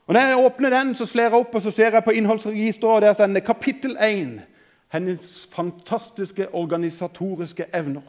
Og 0.08 0.14
Når 0.14 0.20
jeg 0.22 0.38
åpner 0.38 0.70
den, 0.70 0.96
så 0.96 1.06
slår 1.06 1.24
jeg 1.24 1.34
opp 1.34 1.56
og 1.56 1.62
så 1.62 1.72
ser 1.72 1.92
jeg 1.92 2.04
på 2.04 2.12
innholdsregisteret, 2.12 2.96
og 2.96 3.02
der 3.02 3.14
står 3.14 3.40
kapittel 3.40 3.98
1. 4.00 4.42
Hennes 4.90 5.48
fantastiske 5.52 6.54
organisatoriske 6.54 7.66
evner. 7.74 8.02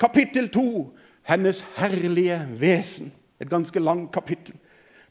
Kapittel 0.00 0.48
2. 0.48 0.92
Hennes 1.22 1.64
herlige 1.76 2.40
vesen. 2.60 3.12
Et 3.40 3.50
ganske 3.50 3.80
langt 3.80 4.12
kapittel. 4.12 4.54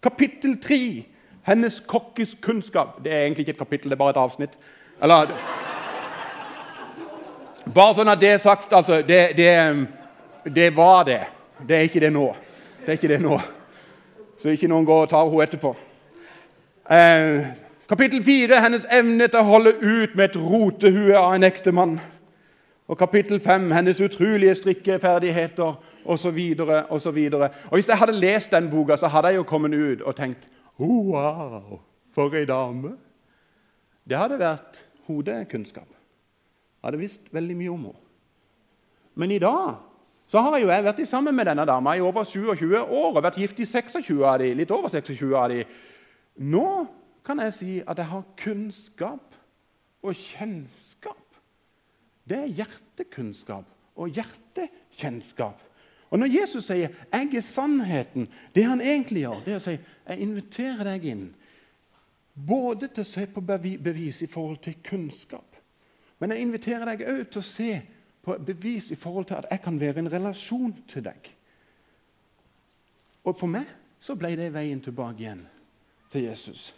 Kapittel 0.03 0.59
3. 0.61 1.05
Hennes 1.45 1.83
kokkes 1.87 2.37
kunnskap. 2.41 3.03
Det 3.03 3.13
er 3.13 3.21
egentlig 3.21 3.39
ikke 3.39 3.51
et 3.51 3.57
kapittel, 3.57 3.89
det 3.89 3.95
er 3.95 4.03
bare 4.03 4.09
et 4.09 4.17
avsnitt. 4.17 4.57
Eller, 5.03 5.33
bare 7.73 7.95
sånn 7.97 8.09
at 8.09 8.21
det 8.21 8.31
er 8.35 8.41
sagt, 8.41 8.73
altså 8.73 9.01
det, 9.05 9.19
det, 9.37 9.51
det, 10.55 10.69
var 10.77 11.03
det. 11.05 11.19
Det 11.67 11.77
er 11.77 11.89
ikke 11.89 12.01
det 12.01 12.13
nå. 12.13 12.29
Det 12.85 12.93
er 12.93 12.99
ikke 12.99 13.11
det 13.13 13.21
nå. 13.21 13.39
Så 14.41 14.53
ikke 14.53 14.69
noen 14.69 14.85
går 14.85 15.05
og 15.05 15.11
tar 15.11 15.29
henne 15.29 15.45
etterpå. 15.45 15.75
Eh, 16.89 17.45
kapittel 17.89 18.23
4 18.23 18.61
hennes 18.61 18.85
evne 18.93 19.27
til 19.27 19.41
å 19.41 19.47
holde 19.49 19.75
ut 19.81 20.13
med 20.15 20.27
et 20.29 20.37
rotehue 20.37 21.17
av 21.17 21.33
en 21.35 21.47
ektemann. 21.47 21.97
Og 22.87 22.97
kapittel 22.97 23.39
5 23.41 23.71
hennes 23.71 24.01
utrolige 24.01 24.55
strikkeferdigheter 24.55 25.83
osv. 26.05 26.39
osv. 26.89 27.29
Hvis 27.71 27.87
jeg 27.87 27.97
hadde 27.97 28.19
lest 28.19 28.51
den 28.51 28.69
boka, 28.69 28.97
så 28.97 29.07
hadde 29.07 29.27
jeg 29.27 29.35
jo 29.35 29.43
kommet 29.43 29.73
ut 29.73 30.01
og 30.01 30.15
tenkt 30.15 30.47
Wow, 30.79 31.79
for 32.13 32.35
ei 32.35 32.45
dame! 32.45 32.97
Det 34.09 34.17
hadde 34.17 34.39
vært 34.39 34.83
hodekunnskap. 35.07 35.87
Jeg 35.87 36.87
hadde 36.87 36.99
visst 36.99 37.31
veldig 37.31 37.55
mye 37.57 37.71
om 37.73 37.85
henne. 37.87 38.01
Men 39.15 39.31
i 39.31 39.39
dag 39.39 39.77
så 40.27 40.41
har 40.41 40.57
jeg 40.57 40.65
jo 40.65 40.73
vært 40.73 41.07
sammen 41.07 41.35
med 41.35 41.47
denne 41.47 41.65
dama 41.65 41.95
i 41.95 42.03
over 42.03 42.23
27 42.23 42.77
år 42.81 43.15
og 43.15 43.23
vært 43.23 43.39
gift 43.39 43.59
i 43.59 43.65
26 43.65 44.19
av 44.25 44.39
de, 44.41 44.51
litt 44.53 44.71
over 44.71 44.91
26 44.91 45.33
av 45.33 45.49
de. 45.49 45.63
Nå 46.43 46.85
kan 47.25 47.39
jeg 47.39 47.53
si 47.53 47.75
at 47.87 47.97
jeg 47.97 48.09
har 48.11 48.25
kunnskap 48.37 49.37
og 50.03 50.13
kjennskap. 50.13 51.24
Det 52.29 52.37
er 52.37 52.45
hjertekunnskap 52.45 53.65
og 53.95 54.09
hjertekjennskap. 54.09 55.61
Og 56.09 56.19
Når 56.19 56.41
Jesus 56.41 56.65
sier 56.65 56.87
'jeg 57.13 57.35
er 57.35 57.41
sannheten', 57.41 58.27
det 58.55 58.63
han 58.65 58.81
egentlig 58.81 59.21
gjør, 59.21 59.41
det 59.45 59.53
er 59.53 59.57
å 59.57 59.59
si 59.59 59.79
'jeg 60.07 60.19
inviterer 60.19 60.83
deg 60.83 61.03
inn'. 61.03 61.33
Både 62.47 62.87
til 62.87 63.01
å 63.01 63.07
se 63.07 63.25
på 63.25 63.41
bevis 63.83 64.21
i 64.21 64.27
forhold 64.27 64.57
til 64.57 64.75
kunnskap, 64.83 65.55
men 66.19 66.31
jeg 66.31 66.39
inviterer 66.39 66.85
deg 66.85 67.07
òg 67.07 67.29
til 67.29 67.39
å 67.39 67.43
se 67.43 67.81
på 68.23 68.37
bevis 68.45 68.91
i 68.91 68.95
forhold 68.95 69.25
til 69.25 69.33
at 69.33 69.45
jeg 69.51 69.61
kan 69.61 69.79
være 69.79 69.99
en 69.99 70.11
relasjon 70.11 70.75
til 70.87 71.03
deg. 71.03 71.35
Og 73.23 73.37
For 73.37 73.47
meg 73.47 73.65
så 73.99 74.15
ble 74.15 74.35
det 74.35 74.53
veien 74.53 74.81
tilbake 74.81 75.19
igjen 75.19 75.47
til 76.11 76.21
Jesus. 76.21 76.75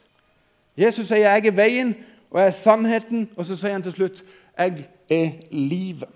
Jesus 0.77 1.07
sier 1.07 1.17
'jeg 1.17 1.45
er 1.45 1.51
veien 1.51 1.95
og 2.31 2.39
jeg 2.39 2.47
er 2.47 2.51
sannheten', 2.51 3.27
og 3.36 3.45
så 3.45 3.55
sier 3.55 3.71
han 3.71 3.83
til 3.83 3.91
slutt 3.91 4.23
'jeg 4.57 4.89
er 5.09 5.31
livet'. 5.51 6.13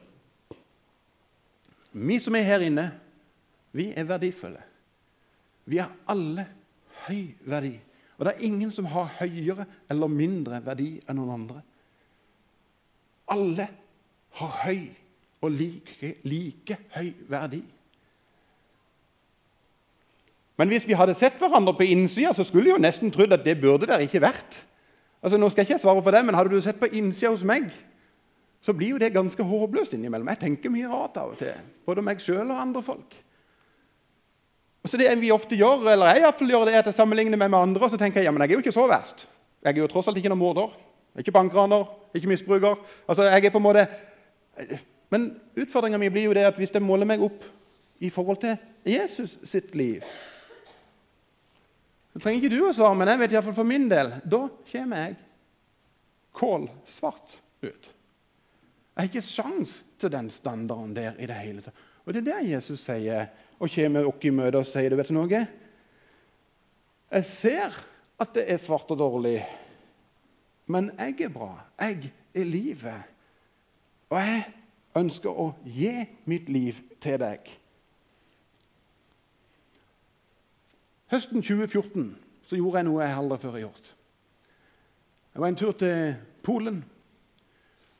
Vi 1.93 2.19
som 2.19 2.35
er 2.35 2.41
her 2.41 2.59
inne, 2.59 2.91
vi 3.71 3.93
er 3.95 4.03
verdifulle. 4.03 4.61
Vi 5.65 5.77
har 5.77 5.91
alle 6.07 6.47
høy 7.07 7.35
verdi. 7.45 7.79
Og 8.17 8.25
det 8.25 8.33
er 8.35 8.45
ingen 8.45 8.71
som 8.71 8.85
har 8.85 9.15
høyere 9.19 9.65
eller 9.89 10.07
mindre 10.07 10.65
verdi 10.65 10.99
enn 11.09 11.15
noen 11.15 11.33
andre. 11.41 11.61
Alle 13.27 13.67
har 14.37 14.57
høy 14.65 14.89
og 15.41 15.51
like, 15.51 16.15
like 16.23 16.77
høy 16.95 17.13
verdi. 17.29 17.63
Men 20.57 20.67
hvis 20.69 20.85
vi 20.87 20.93
hadde 20.93 21.15
sett 21.17 21.39
hverandre 21.41 21.73
på 21.73 21.87
innsida, 21.89 22.33
så 22.33 22.43
skulle 22.45 22.69
jeg 22.69 22.77
jo 22.77 22.83
nesten 22.83 23.11
trodd 23.11 23.33
at 23.33 23.45
det 23.45 23.57
burde 23.61 23.87
dere 23.89 24.05
ikke 24.05 24.21
vært. 24.21 24.59
Altså, 25.23 25.37
nå 25.37 25.49
skal 25.49 25.63
jeg 25.63 25.71
ikke 25.71 25.81
svare 25.81 26.03
for 26.03 26.13
det, 26.13 26.21
men 26.25 26.35
Hadde 26.35 26.53
du 26.53 26.61
sett 26.61 26.79
på 26.79 26.89
innsida 26.91 27.31
hos 27.33 27.45
meg, 27.47 27.71
så 28.61 28.73
blir 28.77 28.93
jo 28.93 29.01
det 29.01 29.13
ganske 29.13 29.43
håpløst 29.43 29.93
innimellom. 29.97 30.29
Jeg 30.33 30.41
tenker 30.43 30.73
mye 30.73 30.89
rart 30.89 31.17
av 31.17 31.33
og 31.33 31.39
til, 31.41 31.57
både 31.85 32.03
meg 32.05 32.21
sjøl 32.21 32.45
og 32.45 32.61
andre 32.61 32.83
folk. 32.85 33.15
Og 34.81 34.89
så 34.89 34.97
Det 34.97 35.19
vi 35.19 35.31
ofte 35.31 35.55
gjør, 35.55 35.89
eller 35.91 36.07
jeg 36.09 36.17
i 36.17 36.25
hvert 36.25 36.39
fall 36.39 36.49
gjør, 36.49 36.65
det 36.65 36.73
er 36.73 36.79
at 36.79 36.89
jeg 36.89 36.97
sammenligner 36.97 37.37
meg 37.37 37.49
med 37.49 37.59
andre. 37.59 37.83
og 37.83 37.89
så 37.89 37.97
tenker 37.97 38.19
jeg 38.19 38.25
ja, 38.25 38.31
men 38.31 38.41
jeg 38.41 38.49
er 38.49 38.53
jo 38.53 38.63
ikke 38.65 38.71
så 38.71 38.87
verst. 38.89 39.27
Jeg 39.61 39.73
er 39.73 39.77
jo 39.77 39.87
tross 39.87 40.07
alt 40.07 40.17
ikke 40.17 40.29
noen 40.29 40.41
morder. 40.41 40.73
Ikke 41.17 41.31
bankraner, 41.31 41.85
ikke 42.13 42.27
misbruker. 42.27 42.75
Altså, 43.07 43.23
jeg 43.23 43.45
er 43.45 43.49
på 43.49 43.57
en 43.57 43.63
måte... 43.63 43.87
Men 45.11 45.39
utfordringa 45.57 45.97
mi 45.97 46.09
blir 46.09 46.29
jo 46.29 46.33
det 46.33 46.45
at 46.47 46.57
hvis 46.57 46.73
jeg 46.73 46.81
måler 46.81 47.05
meg 47.05 47.21
opp 47.21 47.43
i 47.99 48.09
forhold 48.09 48.37
til 48.41 48.55
Jesus 48.85 49.37
sitt 49.43 49.75
liv 49.75 50.03
Det 52.13 52.21
trenger 52.23 52.41
ikke 52.41 52.55
du 52.55 52.63
å 52.67 52.73
svare, 52.73 52.95
men 52.95 53.07
jeg 53.07 53.19
vet 53.19 53.33
iallfall 53.35 53.55
for 53.55 53.67
min 53.67 53.89
del 53.91 54.13
da 54.23 54.45
kommer 54.71 55.03
jeg 55.03 55.17
kålsvart 56.35 57.37
ut. 57.63 57.91
Jeg 59.01 59.07
har 59.07 59.15
ikke 59.15 59.25
sjans 59.25 59.71
til 59.97 60.11
den 60.13 60.27
standarden 60.29 60.91
der 60.93 61.15
i 61.17 61.25
det 61.25 61.35
hele 61.41 61.61
tatt. 61.65 61.77
Og 62.05 62.13
det 62.13 62.19
er 62.21 62.25
det 62.27 62.51
Jesus 62.51 62.83
sier 62.85 63.31
og 63.57 63.71
kommer 63.73 64.05
oss 64.05 64.27
i 64.29 64.29
møte 64.29 64.59
og 64.61 64.67
sier 64.69 64.93
du 64.93 64.95
vet 64.99 65.09
du 65.09 65.15
noe? 65.15 65.39
Jeg 67.09 67.25
ser 67.25 67.79
at 68.21 68.35
det 68.37 68.43
er 68.45 68.61
svart 68.61 68.93
og 68.93 68.99
dårlig, 69.01 69.39
men 70.69 70.91
jeg 70.99 71.25
er 71.25 71.33
bra. 71.33 71.49
Jeg 71.81 72.11
er 72.37 72.45
livet. 72.45 73.09
Og 74.13 74.21
jeg 74.21 74.45
ønsker 75.01 75.33
å 75.33 75.49
gi 75.65 75.95
mitt 76.29 76.53
liv 76.53 76.85
til 77.01 77.17
deg. 77.25 77.49
Høsten 81.09 81.41
2014 81.41 82.05
så 82.45 82.61
gjorde 82.61 82.83
jeg 82.83 82.91
noe 82.91 83.01
jeg 83.01 83.17
aldri 83.17 83.41
før 83.41 83.57
har 83.57 83.65
gjort. 83.65 83.93
Jeg 85.33 85.41
var 85.41 85.49
en 85.49 85.63
tur 85.65 85.73
til 85.73 86.17
Polen, 86.45 86.83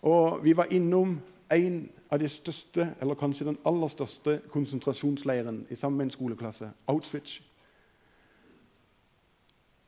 og 0.02 0.44
vi 0.44 0.56
var 0.58 0.72
innom 0.74 1.20
en 1.52 1.90
av 2.12 2.20
de 2.20 2.30
største, 2.30 2.88
eller 3.02 3.16
kanskje 3.16 3.48
den 3.52 3.60
aller 3.66 3.92
største 3.92 4.40
konsentrasjonsleiren 4.52 5.66
i 5.70 5.76
sammen 5.76 5.98
med 5.98 6.06
en 6.10 6.16
skoleklasse, 6.16 6.72
Auschwitz. 6.88 7.40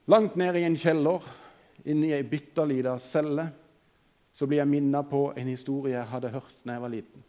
Langt 0.08 0.36
ned 0.36 0.56
i 0.60 0.64
en 0.68 0.78
kjeller, 0.78 1.24
inne 1.86 2.08
i 2.08 2.16
ei 2.16 2.24
bitte 2.28 2.66
lita 2.68 2.98
celle, 3.00 3.48
så 4.34 4.48
blir 4.48 4.60
jeg 4.60 4.68
minnet 4.68 5.10
på 5.10 5.30
en 5.38 5.48
historie 5.48 5.96
jeg 5.96 6.10
hadde 6.10 6.34
hørt 6.34 6.56
da 6.66 6.76
jeg 6.76 6.82
var 6.82 6.92
liten. 6.92 7.24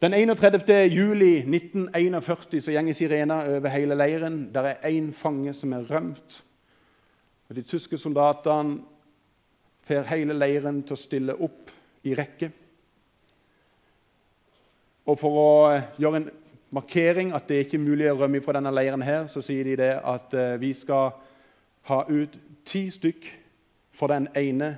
Den 0.00 0.14
31. 0.14 0.88
juli 0.88 1.42
1941 1.44 2.62
så 2.64 2.72
går 2.72 2.92
sirena 2.92 3.42
over 3.56 3.68
hele 3.68 3.94
leiren. 3.94 4.50
Der 4.54 4.62
er 4.62 4.88
én 4.88 5.12
fange 5.12 5.52
som 5.52 5.72
er 5.72 5.84
rømt. 5.90 6.44
Og 7.48 7.56
De 7.56 7.62
tyske 7.62 7.98
soldatene 7.98 8.80
får 9.90 10.06
hele 10.12 10.36
leiren 10.36 10.82
til 10.86 10.94
å 10.94 11.00
stille 11.00 11.34
opp 11.34 11.72
i 12.06 12.14
rekke. 12.16 12.50
Og 15.10 15.18
For 15.18 15.40
å 15.40 15.50
eh, 15.72 15.88
gjøre 15.98 16.20
en 16.20 16.28
markering 16.70 17.32
at 17.34 17.48
det 17.50 17.64
ikke 17.64 17.78
er 17.80 17.82
mulig 17.82 18.06
å 18.12 18.18
rømme 18.20 18.42
fra 18.44 18.54
denne 18.58 18.72
leiren, 18.74 19.02
her, 19.02 19.26
så 19.32 19.42
sier 19.42 19.66
de 19.66 19.74
det 19.80 19.92
at 19.98 20.36
eh, 20.38 20.54
vi 20.62 20.70
skal 20.76 21.10
ha 21.90 22.04
ut 22.06 22.36
ti 22.68 22.84
stykk 22.92 23.26
for 23.96 24.12
den 24.12 24.28
ene, 24.38 24.76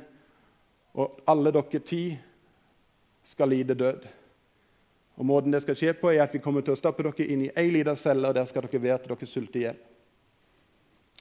og 0.97 1.21
alle 1.29 1.53
dere 1.53 1.83
ti 1.85 2.05
skal 3.29 3.53
lide 3.53 3.77
død. 3.77 4.09
Og 5.21 5.29
Måten 5.29 5.53
det 5.53 5.61
skal 5.63 5.77
skje 5.77 5.93
på, 5.99 6.09
er 6.11 6.25
at 6.25 6.33
vi 6.33 6.41
kommer 6.41 6.65
til 6.65 6.73
å 6.73 6.81
stappe 6.81 7.05
dere 7.05 7.29
inn 7.29 7.45
i 7.47 7.53
ei 7.59 7.69
lita 7.75 7.97
celle, 8.01 8.31
og 8.31 8.37
der 8.39 8.49
skal 8.49 8.65
dere 8.65 8.83
være 8.83 9.03
til 9.05 9.13
dere 9.13 9.29
sulter 9.29 9.61
i 9.61 9.67
hjel. 9.67 9.81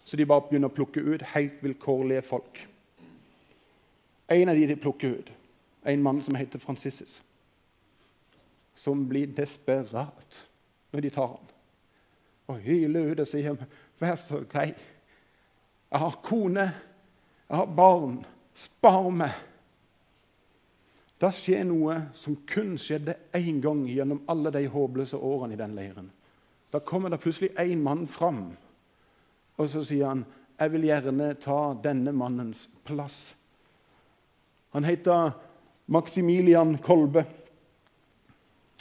Så 0.01 0.17
de 0.17 0.25
bare 0.25 0.47
begynner 0.47 0.71
å 0.71 0.75
plukke 0.75 1.03
ut 1.03 1.25
helt 1.35 1.59
vilkårlige 1.61 2.23
folk. 2.25 2.63
En 4.31 4.49
av 4.49 4.55
de 4.55 4.65
de 4.65 4.75
plukker 4.79 5.07
ut, 5.07 5.31
en 5.83 6.03
mann 6.03 6.21
som 6.23 6.35
heter 6.35 6.59
Franciscis, 6.59 7.21
som 8.75 9.07
blir 9.07 9.27
desperat 9.27 10.37
når 10.91 11.01
de 11.01 11.09
tar 11.09 11.27
ham. 11.33 11.49
Og 12.47 12.61
hyler 12.63 13.11
ut 13.11 13.19
og 13.19 13.27
sier, 13.27 13.55
'Vær 13.99 14.15
så 14.15 14.43
grei. 14.49 14.73
Jeg 15.91 15.99
har 15.99 16.19
kone, 16.23 16.73
jeg 17.49 17.57
har 17.57 17.65
barn. 17.65 18.25
Spar 18.53 19.09
meg.' 19.09 19.35
Da 21.21 21.29
skjer 21.29 21.63
noe 21.63 22.09
som 22.13 22.35
kun 22.47 22.77
skjedde 22.77 23.15
én 23.33 23.61
gang 23.61 23.85
gjennom 23.85 24.23
alle 24.27 24.51
de 24.51 24.67
håpløse 24.67 25.17
årene 25.17 25.53
i 25.53 25.57
den 25.57 25.75
leiren. 25.75 26.11
Da 26.73 26.79
kommer 26.79 27.09
det 27.09 27.19
plutselig 27.19 27.51
én 27.59 27.83
mann 27.83 28.07
fram, 28.07 28.57
og 29.57 29.69
så 29.69 29.83
sier 29.83 30.07
han, 30.07 30.25
'Jeg 30.59 30.71
vil 30.71 30.81
gjerne 30.81 31.33
ta 31.33 31.73
denne 31.73 32.11
mannens 32.11 32.69
plass.' 32.85 33.35
Han 34.71 34.87
heter 34.87 35.31
Maximilian 35.91 36.77
Kolbe 36.77 37.25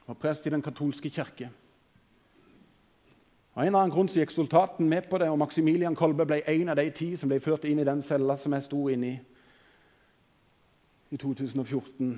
var 0.07 0.19
prest 0.19 0.47
i 0.47 0.51
den 0.51 0.63
katolske 0.63 1.11
kirke. 1.11 1.51
Av 3.55 3.63
en 3.63 3.69
eller 3.69 3.79
annen 3.79 3.95
grunn 3.95 4.09
så 4.11 4.19
gikk 4.19 4.33
soldaten 4.35 4.89
med 4.91 5.07
på 5.11 5.19
det, 5.23 5.29
og 5.31 5.39
Maximilian 5.39 5.95
Kolbe 5.99 6.27
ble 6.27 6.41
en 6.51 6.73
av 6.73 6.79
de 6.79 6.87
ti 6.95 7.13
som 7.19 7.31
ble 7.31 7.39
ført 7.43 7.67
inn 7.71 7.79
i 7.83 7.87
den 7.87 8.03
cella 8.03 8.35
som 8.39 8.55
jeg 8.57 8.67
sto 8.67 8.89
inne 8.91 9.11
i 9.11 9.19
i 11.11 11.19
2014. 11.19 12.11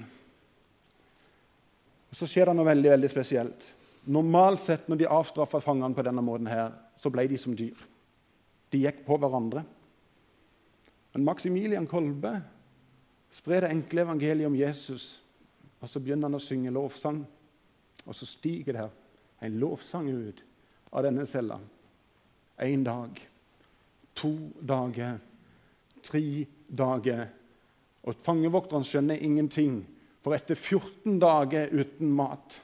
Og 2.10 2.16
Så 2.16 2.28
skjer 2.28 2.50
det 2.50 2.56
noe 2.58 2.68
veldig 2.68 2.90
veldig 2.92 3.10
spesielt. 3.10 3.68
Normalt 4.12 4.60
sett 4.60 4.88
når 4.90 5.00
de 5.00 5.08
avstraffa 5.08 5.62
fangene 5.64 5.96
på 5.96 6.04
denne 6.04 6.24
måten, 6.24 6.50
her, 6.50 6.74
så 7.00 7.10
ble 7.10 7.24
de 7.30 7.38
som 7.40 7.54
dyr. 7.56 7.78
De 8.72 8.82
gikk 8.82 9.00
på 9.06 9.16
hverandre. 9.20 9.62
Men 11.14 11.24
Maximilian 11.24 11.88
Kolbe 11.88 12.34
sprer 13.32 13.64
det 13.64 13.72
enkle 13.72 14.04
evangeliet 14.04 14.48
om 14.48 14.56
Jesus, 14.56 15.22
og 15.80 15.90
så 15.90 16.00
begynner 16.00 16.28
han 16.28 16.38
å 16.38 16.42
synge 16.42 16.72
lovsang. 16.74 17.22
Og 18.06 18.16
så 18.16 18.26
stiger 18.26 18.78
det 18.78 18.88
en 19.46 19.58
lovsang 19.62 20.10
ut 20.10 20.42
av 20.92 21.06
denne 21.06 21.26
cella. 21.26 21.58
Én 22.62 22.84
dag, 22.86 23.18
to 24.14 24.32
dager, 24.60 25.16
tre 26.04 26.24
dager. 26.66 27.24
Og 28.06 28.18
fangevokteren 28.22 28.86
skjønner 28.86 29.22
ingenting, 29.22 29.80
for 30.22 30.36
etter 30.36 30.58
14 30.58 31.18
dager 31.22 31.72
uten 31.74 32.12
mat 32.14 32.60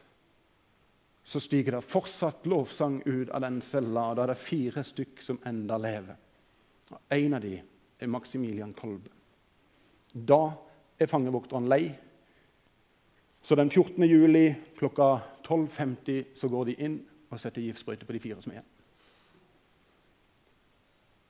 så 1.28 1.40
stiger 1.44 1.74
det 1.76 1.85
fortsatt 1.85 2.46
lovsang 2.48 3.02
ut 3.04 3.28
av 3.28 3.42
den 3.44 3.59
cella, 3.61 4.07
og 4.09 4.16
da 4.16 4.22
er 4.24 4.31
det 4.33 4.40
fire 4.40 4.81
stykk 4.87 5.20
som 5.20 5.40
enda 5.44 5.76
lever. 5.76 6.16
Og 6.88 7.12
En 7.12 7.37
av 7.37 7.42
dem 7.44 7.66
er 8.00 8.09
Maximilian 8.09 8.72
Kolbe. 8.72 9.17
Da 10.12 10.55
er 10.99 11.11
fangevokteren 11.11 11.68
lei. 11.68 11.92
Så 13.42 13.55
den 13.55 13.71
14. 13.71 14.03
juli 14.05 14.51
klokka 14.77 15.18
12.50 15.47 16.35
så 16.37 16.49
går 16.49 16.68
de 16.68 16.75
inn 16.85 16.99
og 17.29 17.40
setter 17.40 17.64
giftsprøyte 17.64 18.09
på 18.09 18.16
de 18.16 18.21
fire 18.23 18.42
som 18.42 18.53
er 18.53 18.59
igjen. 18.59 18.75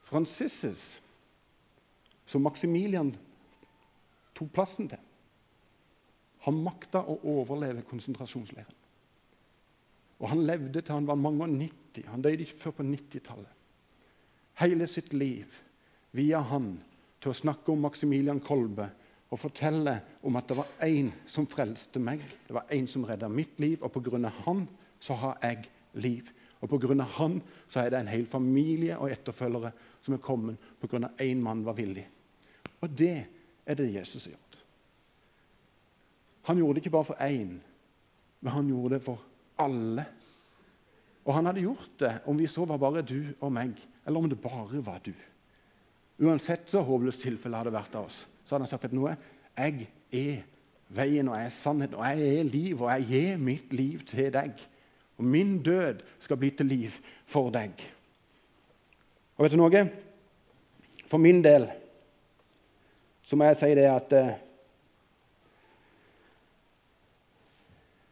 Francisses, 0.09 0.97
som 2.25 2.41
Maximilian 2.41 3.11
tok 4.33 4.49
plassen 4.55 4.89
til, 4.89 5.01
har 6.39 6.55
makta 6.55 7.03
å 7.03 7.19
overleve 7.35 7.85
konsentrasjonsleiren. 7.85 8.75
Og 10.19 10.27
han 10.31 10.43
levde 10.43 10.81
til 10.81 10.95
han 10.95 11.07
var 11.07 11.19
mange 11.19 11.45
og 11.45 11.53
90. 11.53 12.07
Han 12.11 12.23
døde 12.23 12.43
ikke 12.43 12.61
før 12.63 12.75
på 12.79 12.85
90-tallet. 12.87 13.51
Hele 14.59 14.87
sitt 14.91 15.13
liv 15.15 15.53
via 16.15 16.41
han 16.49 16.73
til 17.19 17.31
å 17.31 17.37
snakke 17.37 17.71
om 17.71 17.83
Maximilian 17.83 18.39
Kolbe 18.43 18.87
og 19.29 19.39
fortelle 19.39 19.95
om 20.25 20.37
at 20.39 20.49
det 20.49 20.57
var 20.57 20.69
én 20.85 21.11
som 21.29 21.47
frelste 21.49 22.01
meg, 22.01 22.21
det 22.47 22.55
var 22.55 22.69
én 22.73 22.87
som 22.89 23.05
redda 23.05 23.29
mitt 23.29 23.59
liv, 23.61 23.77
og 23.83 23.91
pga. 23.93 24.31
han 24.45 24.67
så 24.99 25.13
har 25.13 25.37
jeg 25.43 25.69
liv. 25.93 26.31
Og 26.61 26.69
pga. 26.69 27.03
han 27.03 27.41
så 27.67 27.79
er 27.79 27.89
det 27.89 27.99
en 27.99 28.07
hel 28.07 28.25
familie 28.25 28.97
og 28.97 29.11
etterfølgere 29.11 29.71
som 30.01 30.13
er 30.13 30.17
kommet 30.17 30.57
pga. 30.81 31.09
én 31.19 31.41
mann 31.41 31.65
var 31.65 31.73
villig. 31.73 32.07
Og 32.81 32.89
det 32.89 33.25
er 33.65 33.75
det 33.75 33.93
Jesus 33.93 34.25
har 34.25 34.31
gjort. 34.31 34.63
Han 36.43 36.57
gjorde 36.57 36.73
det 36.73 36.85
ikke 36.85 36.97
bare 36.97 37.05
for 37.05 37.21
én, 37.21 37.59
men 38.41 38.51
han 38.51 38.67
gjorde 38.67 38.95
det 38.95 39.03
for 39.03 39.21
alle. 39.57 40.05
Og 41.25 41.33
han 41.35 41.45
hadde 41.45 41.61
gjort 41.61 41.99
det 41.99 42.13
om 42.25 42.37
vi 42.37 42.47
så 42.47 42.65
var 42.65 42.77
bare 42.77 43.01
du 43.01 43.33
og 43.39 43.51
meg, 43.53 43.75
eller 44.05 44.19
om 44.19 44.29
det 44.29 44.41
bare 44.41 44.85
var 44.85 45.01
du. 45.05 45.13
Uansett 46.19 46.67
så 46.67 46.81
håpløst 46.83 47.23
tilfelle 47.23 47.59
hadde 47.61 47.73
vært 47.73 47.95
av 47.95 48.09
oss, 48.09 48.25
så 48.43 48.55
hadde 48.55 48.65
han 48.65 48.71
sagt 48.71 48.89
at 48.89 48.95
noe 48.95 49.15
jeg 49.59 49.87
er 50.15 50.41
veien 50.95 51.27
og 51.29 51.37
jeg 51.37 51.47
er 51.47 51.55
sannheten 51.55 51.99
og 51.99 52.05
jeg 52.07 52.39
er 52.39 52.49
liv, 52.49 52.81
og 52.81 52.91
jeg 52.91 53.07
gir 53.09 53.41
mitt 53.43 53.73
liv 53.75 54.03
til 54.07 54.31
deg. 54.33 54.61
Og 55.19 55.27
min 55.27 55.57
død 55.63 56.03
skal 56.23 56.39
bli 56.39 56.49
til 56.55 56.69
liv 56.71 56.95
for 57.27 57.51
deg. 57.53 57.75
Og 59.37 59.45
vet 59.45 59.55
du 59.55 59.59
noe? 59.59 59.83
For 61.09 61.21
min 61.21 61.43
del 61.43 61.67
så 63.29 63.37
må 63.37 63.45
jeg 63.45 63.59
si 63.59 63.67
det 63.77 63.85
at 63.85 64.13
eh, 64.17 64.37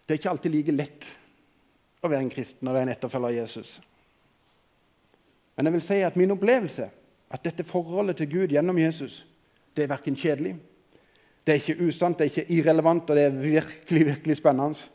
det 0.05 0.13
er 0.13 0.19
ikke 0.19 0.29
alltid 0.29 0.53
like 0.53 0.75
lett 0.75 1.07
å 2.05 2.11
være 2.11 2.21
en 2.21 2.31
kristen 2.31 2.69
og 2.69 2.77
være 2.77 2.87
en 2.87 2.93
etterfølger 2.93 3.33
av 3.33 3.37
Jesus. 3.39 3.71
Men 5.57 5.67
jeg 5.67 5.75
vil 5.75 5.85
si 5.87 5.97
at 6.05 6.19
min 6.21 6.35
opplevelse 6.35 6.85
at 7.29 7.43
dette 7.43 7.63
forholdet 7.63 8.17
til 8.17 8.31
Gud 8.31 8.53
gjennom 8.53 8.77
Jesus 8.77 9.25
det 9.77 9.83
er 9.83 9.91
verken 9.91 10.15
kjedelig, 10.17 10.55
det 11.45 11.53
er 11.53 11.59
ikke 11.61 11.85
usant, 11.85 12.17
det 12.17 12.25
er 12.25 12.31
ikke 12.31 12.51
irrelevant, 12.51 13.09
og 13.09 13.15
det 13.15 13.23
er 13.23 13.29
virkelig 13.29 14.05
virkelig 14.05 14.37
spennende. 14.37 14.87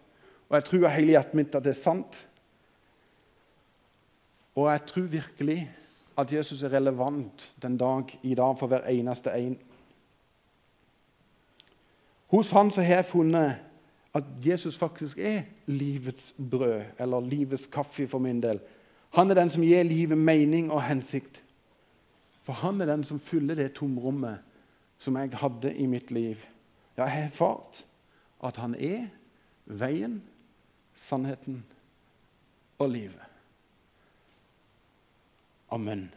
Og 0.49 0.57
jeg 0.57 0.65
tror 0.65 0.87
av 0.89 0.97
hele 0.97 1.15
hjertet 1.15 1.37
mitt 1.39 1.55
at 1.55 1.65
det 1.65 1.71
er 1.71 1.79
sant. 1.79 2.19
Og 4.59 4.67
jeg 4.69 4.83
tror 4.91 5.07
virkelig 5.15 5.61
at 6.19 6.33
Jesus 6.33 6.63
er 6.63 6.75
relevant 6.75 7.47
den 7.63 7.79
dag 7.81 8.11
i 8.23 8.35
dag 8.35 8.59
for 8.59 8.69
hver 8.69 8.85
eneste 8.91 9.33
en. 9.33 9.57
Hos 12.35 12.51
han 12.51 12.71
så 12.71 12.83
har 12.83 13.01
jeg 13.01 13.09
funnet 13.15 13.55
at 14.13 14.25
Jesus 14.45 14.77
faktisk 14.77 15.19
er 15.19 15.43
livets 15.67 16.35
brød, 16.51 16.83
eller 16.99 17.21
livets 17.21 17.67
kaffe 17.67 18.09
for 18.09 18.19
min 18.19 18.43
del. 18.43 18.61
Han 19.17 19.31
er 19.31 19.35
den 19.35 19.51
som 19.51 19.65
gir 19.65 19.83
livet 19.83 20.19
mening 20.19 20.73
og 20.73 20.83
hensikt. 20.83 21.43
For 22.43 22.59
han 22.59 22.81
er 22.81 22.91
den 22.91 23.05
som 23.07 23.21
fyller 23.23 23.59
det 23.59 23.75
tomrommet 23.79 24.43
som 25.03 25.17
jeg 25.19 25.35
hadde 25.39 25.75
i 25.75 25.87
mitt 25.91 26.11
liv. 26.15 26.43
Jeg 26.97 27.09
har 27.09 27.27
erfart 27.27 27.85
at 28.43 28.59
han 28.59 28.75
er 28.75 29.07
veien, 29.67 30.21
sannheten 30.95 31.63
og 32.79 32.91
livet. 32.91 33.29
Amen. 35.73 36.11